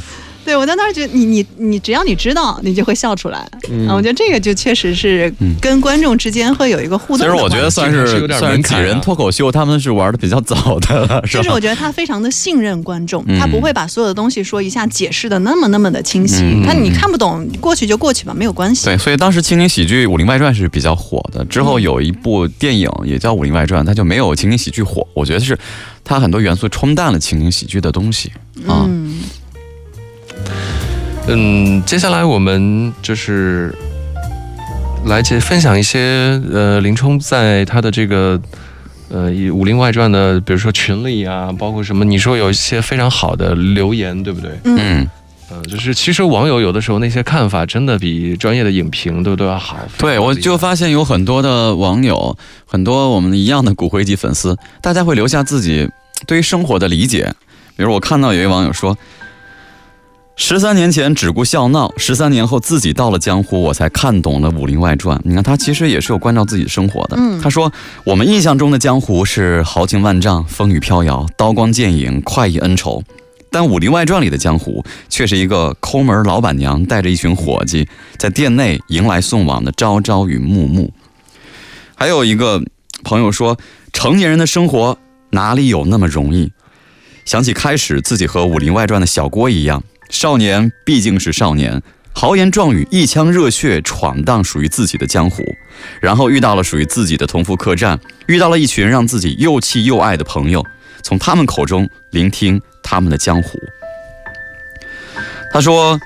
[0.47, 3.45] 对我在那儿觉得你你你只要你知道，你就会笑出来。
[3.69, 7.17] 嗯，我觉得这个就确实是跟观众之间会有一个互动。
[7.17, 16.37] 其实我觉得算是有点算是几人脱口秀，他们是玩的比较早的了，是就是我觉得他非常的信任观众，他不会把所有的东西说一下解释的那么那么的清晰。
[16.65, 18.85] 他你看不懂，过去就过去吧，没有关系。
[18.85, 21.43] 对，所以当时情景喜剧《武林外传》是比较火的。
[21.45, 25.05] 之后有一部电影也叫《武林外传》，它就没有情景喜剧火。
[25.13, 25.57] 我觉得是
[26.05, 28.31] 它很多元素冲淡了情景喜剧的东西
[28.65, 28.85] 啊。
[28.87, 29.06] 嗯。
[31.29, 33.75] 嗯，接下来我们就是
[35.05, 38.39] 来接分享一些呃林冲在他的这个
[39.09, 44.51] 呃《武林外传》的，比如说群里啊，包括什么，你说有一些非常好的留言，对不对？
[44.63, 44.77] 嗯。
[44.79, 45.07] 嗯
[45.49, 49.77] 呃，就是其实网友有的时候那些看法真的比专业的影评都都要好。
[49.97, 55.89] 对，我就发现有很多的网友，很多我们一样的骨灰级粉丝，大家会留下自己
[56.25, 57.33] 对于生活的理解。
[57.77, 58.97] 比如我看到有一位网友说。
[60.39, 65.17] 十三年前只顾笑闹，十三年后自己到了江湖，我才看懂了《武林外传》。
[65.25, 67.17] 你看他其实也是有关照自己的生活的。
[67.17, 67.73] 嗯，他说
[68.03, 73.03] 我们印象中的江湖是豪情万丈、风雨飘摇、刀光剑影、快意恩仇，
[73.49, 80.93] 但《武林外传》里的江湖却是一个抠门老板娘带着一群伙计在店内迎来送往的朝朝与暮暮。
[81.95, 82.61] 还有一个
[83.03, 83.57] 朋友说，
[83.91, 84.99] 成年人的生活
[85.31, 86.51] 哪里有那么容易？
[87.25, 89.83] 想起开始自己和《武林外传》的小郭一样。
[90.09, 91.81] 少年毕竟是少年，
[92.13, 95.43] 豪言壮语、一腔热血闯荡属于自己的江湖，
[96.01, 100.65] 然后遇到了属于自己的同福客栈，遇到了一群让自己又气又爱的朋友，
[101.03, 103.59] 从他们口中聆听他们的江湖。
[105.51, 105.99] 他说：“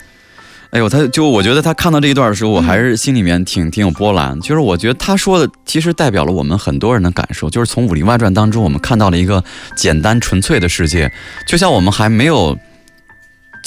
[0.72, 4.40] 哎呦，他就我觉得他看到这一段的时候，我还是心里面挺挺有波澜。
[4.42, 9.44] 就是我觉得他说的其实代表了我们很多人的感受，就是从《武林外传》当中，我们看到了一个
[9.76, 11.12] 简单纯粹的世界，
[11.46, 12.58] 就像我们还没有。”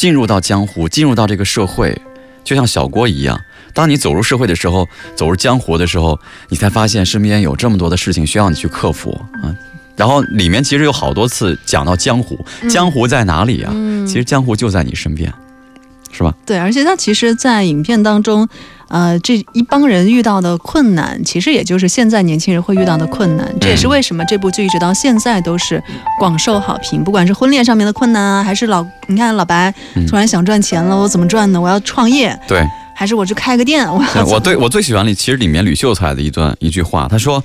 [0.05, 1.99] 进入到江湖，进入到这个社会，
[2.45, 3.41] 就像小郭一样。
[3.73, 4.87] 当你走入社会的时候，
[5.17, 9.49] 走入江湖的时候，你才发现身边有这么多的事情需要你去克服啊。
[9.97, 12.39] 然后里面其实有好多次讲到江湖，
[12.69, 13.73] 江湖在哪里啊？
[13.75, 15.33] 嗯、其实江湖就在你身边，
[16.13, 16.35] 是吧？
[16.45, 18.47] 对，而且他其实，在影片当中，
[18.89, 23.53] 呃，这一帮人遇到的困难，其实也就是现在年轻人会遇到的困难。
[23.61, 25.83] 这也是为什么这部剧一直到现在都是
[26.19, 27.03] 广受好评。
[27.03, 29.73] 不管是婚恋上面的困难啊，还是老你看老白
[30.09, 31.61] 突然想赚钱了，我怎么赚呢？
[31.61, 32.39] 我要创业。
[32.47, 32.65] 对。
[32.97, 33.85] 还是我去开个店？
[33.93, 37.43] 我 我对我最喜欢里其实里面吕秀才的一段一句话，他说：“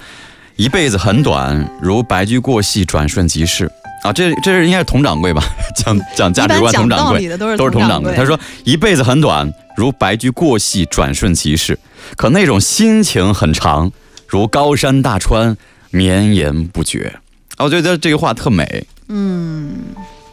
[0.58, 3.68] 一辈子很短，如白驹过隙，转瞬即逝。”
[4.04, 5.44] 啊，这这是应该是佟掌柜吧？
[5.76, 8.14] 讲讲价值观，佟掌柜都是都是佟掌柜。
[8.16, 11.78] 他说：“一辈子很短，如白驹过隙，转瞬即逝。
[12.16, 13.92] 可那种心情很长，
[14.28, 15.58] 如高山大川，
[15.92, 17.20] 绵延不绝。”
[17.58, 18.88] 啊，我觉得这句话特美。
[19.10, 19.76] 嗯。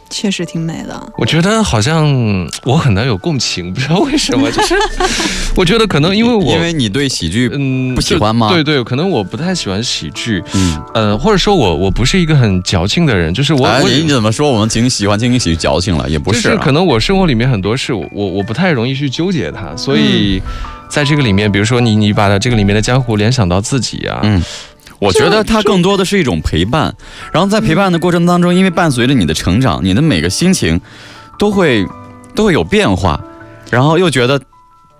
[0.09, 4.75] 确实挺美的，我觉得好像我很难有共情，不知道为什么，就是
[5.55, 8.49] 我觉得可能因为我因为你对喜剧嗯不喜欢吗？
[8.49, 16.09] 对对，可能我不太喜欢喜剧，嗯呃，或者说我我不是一个很矫情的人，就是我哎，我你怎么说我们挺喜欢情景喜剧矫情了？
[16.09, 20.41] 也不是就是啊可能我生活里面很多事，我我我不太容易去纠结它，所以
[20.89, 24.41] 在这个里面，比如说你你把这个里面的江湖联想到自己啊，嗯。
[24.99, 26.93] 我觉得它更多的是一种陪伴，
[27.31, 30.79] 然后在陪伴的过程当中，因为伴随着你的成长，你的每个心情
[31.37, 31.85] 都会
[32.35, 33.19] 都会有变化，
[33.69, 34.41] 然后又觉得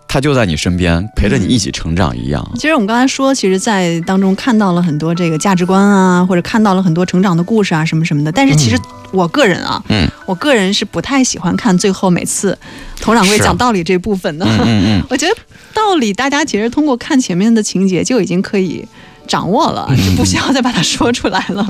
[0.07, 2.47] 他就在你身边陪着你一起成长一样。
[2.55, 8.31] 其实我们刚才说，其实，在当中看到了很多这个价值观啊，或者看到了很多成长的故事啊，什么什么的。
[8.31, 8.77] 但是其实
[9.11, 12.57] 我个人啊，嗯，我个人是不太喜欢看最后每次
[12.99, 14.45] 佟掌柜讲道理这部分的。
[14.45, 15.33] 嗯嗯嗯，我觉得
[15.73, 18.87] 道理大家其实通过看前面的情节就已经可以
[19.27, 21.67] 掌握了， 就不需要再把它说出来了。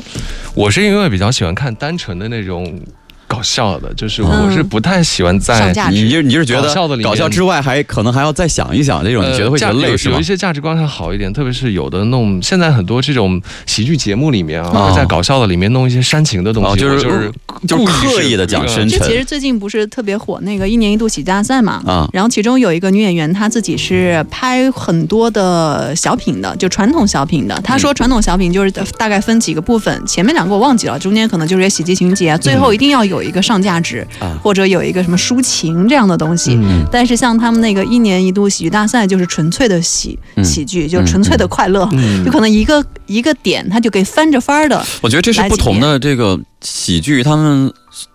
[0.54, 2.80] 我是因为比较喜欢看单纯的那种
[3.28, 10.24] 搞搞笑的，就是嗯我是不太喜欢在你就你就是觉得搞笑的里面搞笑之外，还可能还要再想一想这种，你觉得会觉得累是吗呃价有有一？
[10.24, 17.32] 些价值观还好一点，特别是有的弄现在很多这种喜剧节目里面啊，哦会在搞笑的里面弄一些煽情的东西，哦就是就是
[17.68, 21.82] 就刻意的讲深沉这其实最近不是特别火那个一年一度喜剧大赛嘛？
[21.86, 27.56] 啊然后其中有一个女演员，她自己是拍很多的小品的，就传统小品的。
[27.64, 36.56] 她说传统小品就是大概分几个部分，前面两个我忘记了，中间可能就是些喜剧情节，最后一定要有一个上价值，啊或者有一个什么抒情这样的东西。
[36.56, 44.84] 嗯但是像他们那个一年一度喜剧大赛，就是纯粹的喜、嗯喜剧，就纯粹的快乐，嗯就可能一个一个点，他就给翻着番儿的。
[45.02, 47.72] 我觉得这是不同的这个喜剧，他们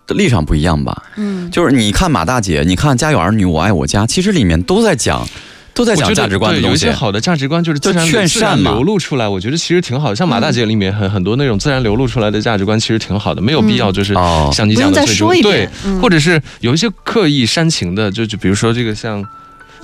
[0.07, 1.03] 的立场不一样吧。
[1.17, 5.27] 嗯，就是你看马大姐，你看《家有儿女我爱我家》，其实里面都在讲，
[5.75, 6.93] 都在讲价值观的东西对有一些。
[6.93, 10.15] 好的价值观就是自然自然善嘛流露出来，我觉得其实挺好。
[10.15, 19.25] 像马大姐里面很很多那种自然流露出来的价值观，其实挺好的，没有必要就是哦像你讲的最终说一遍对，嗯或者是有一些刻意煽情的，就就比如说这个像，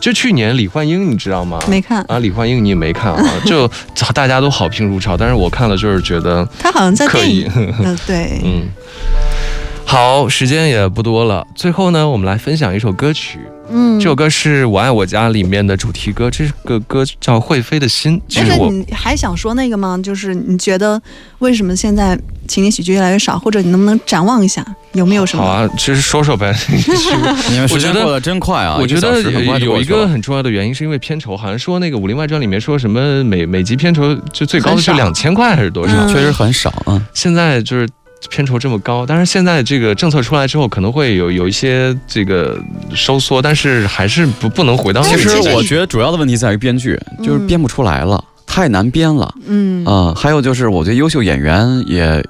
[0.01, 1.59] 就去年李焕英，你知道吗？
[1.69, 3.69] 没看，啊，李焕英你也没看啊， 就
[4.15, 8.69] 大家都好评如潮，但是我看了就是觉得他好像在刻意电影，，嗯，对，嗯。
[9.91, 11.47] 好，时间也不多了。
[11.57, 13.39] 最后呢，我们来分享一首歌曲。
[13.71, 18.19] 嗯，这首歌是《我爱我家》里面的主题歌，这个歌叫《会飞的心》。
[18.29, 19.99] 其实我你还想说那个吗？
[20.03, 21.01] 就是你觉得
[21.39, 22.15] 为什么现在
[22.47, 24.63] 情景喜剧越来越少，或者你能不能展望一下，
[24.93, 25.43] 有没有什么？
[25.43, 26.55] 好啊，其实说说呗。
[27.49, 28.77] 你们时我觉得间过得真快啊！
[28.79, 29.23] 我觉得
[29.59, 35.95] 有一个很重要的原因，是因为片酬，好像说那个《武林外传》里面说什么每每集片酬就最高的是两千块还是多少？
[35.95, 37.03] 嗯确实很少啊。
[37.15, 37.89] 现在就是
[38.31, 42.59] 片酬这么高，但是现在这个政策出来之后，可能会有有一些这个
[42.95, 49.33] 收缩，但是还是不不能回到其那个实其实我觉得主要的问题在于编剧，就是嗯编不出来了，太难编了。
[49.47, 52.25] 嗯啊、还有就是，我觉得优秀演员也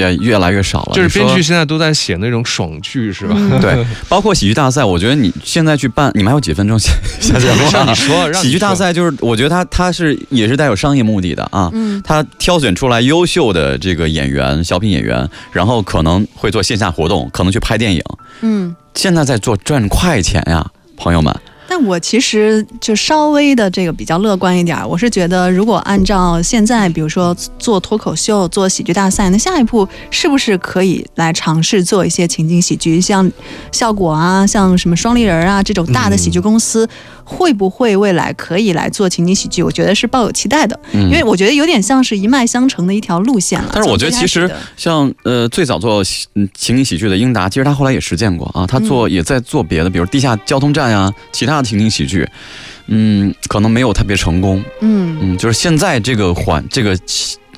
[0.00, 0.92] 也越来越少了。
[0.94, 3.34] 就是编剧现在都在写那种爽剧，是吧？
[3.36, 6.90] 嗯对， 包括喜剧大赛，我觉得你现在去办，你们还有几分钟下
[7.20, 11.70] 下节目让你说，让你喜剧大赛就是，我觉得它它是也是带有商业目的的啊。
[11.72, 18.02] 嗯他挑选出来优秀的这个演员、小品演员，然后可能会做线下活动，可能去拍电影。
[18.40, 18.74] 嗯。
[18.94, 21.34] 现在在做赚快钱呀，朋友们。
[21.70, 33.30] 但我其实就稍微的这个比较乐观一点儿，我是觉得如果按照现在，比如说做脱口秀、做喜剧大赛，那下一步是不是可以来尝试做一些情景喜剧，像
[33.70, 36.88] 效果啊，像什么双立人啊这种大的喜剧公司，
[37.22, 39.62] 会不会未来可以来做情景喜剧？
[39.62, 43.70] 我觉得是抱有期待的，嗯因为我觉得有点像是一脉相承的一条路线了。
[43.72, 52.28] 但是我觉得其实像呃最早做情景喜剧的英达，其实他后来也实践过啊，他做、也在做别的，比如地下交通站呀、其他的情景喜剧，
[52.86, 54.62] 嗯，可能没有特别成功。
[54.80, 56.96] 嗯嗯，就是现在这个环这个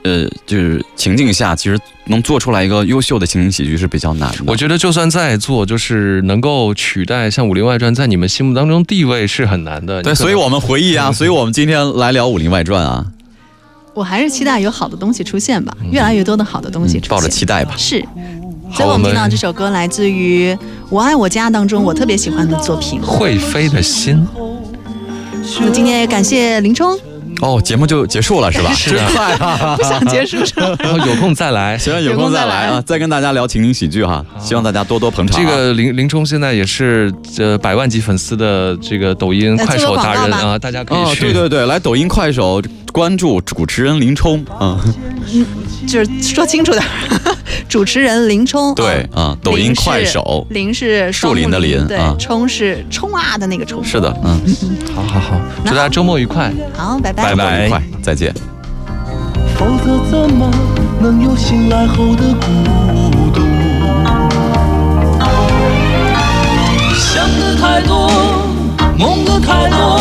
[0.04, 4.38] 呃就是情境下，其实能做出来一个优秀的情景喜剧是比较难的。
[4.46, 10.02] 我觉得就算再做，就是能够取代像《武林外传》在你们心目当中地位是很难的。
[10.02, 13.06] 对，所以我们回忆啊，所以我们今天来聊《武林外传》啊，
[13.94, 17.08] 我还是期待有好的东西出现吧，越来越多的好的东西出现。
[17.08, 17.74] 嗯抱着期待吧。
[17.78, 18.04] 是。
[18.72, 20.52] 好最后我们听到这首歌来自于
[20.88, 23.00] 《我爱我家》当中我特别喜欢的作品。
[23.02, 24.26] 会飞的心，
[25.60, 26.98] 那今天也感谢林冲，
[27.42, 28.72] 哦，节目就结束了是吧？
[28.72, 29.76] 是的真快啊！
[29.76, 30.74] 不想结束是吧？
[30.78, 31.76] 然 后有空再来。
[31.78, 35.42] 行，有空再来啊，再跟大家聊情景喜剧哈，希望大家多多捧场啊。
[35.44, 41.20] 这个林林冲现在也是这百万级粉丝的这个抖音、呃快手达人啊，大家可以哦，去。
[41.20, 44.80] 对对对，来抖音、快手关注主持人林冲啊，
[45.86, 47.36] 就是说清楚点儿，
[47.72, 48.74] 主持人林冲。
[48.74, 53.82] 对啊，抖音、快手，林是树林的林对啊，冲是冲啊的那个冲。
[53.82, 54.38] 是的，嗯，
[54.94, 56.52] 好好好，祝大家周末愉快。
[56.76, 58.30] 好，拜拜拜愉快，再见。
[59.56, 60.50] 否则怎么
[61.00, 63.40] 能有醒来后的孤独？
[66.94, 68.10] 想的太多，
[68.98, 69.98] 梦的太多，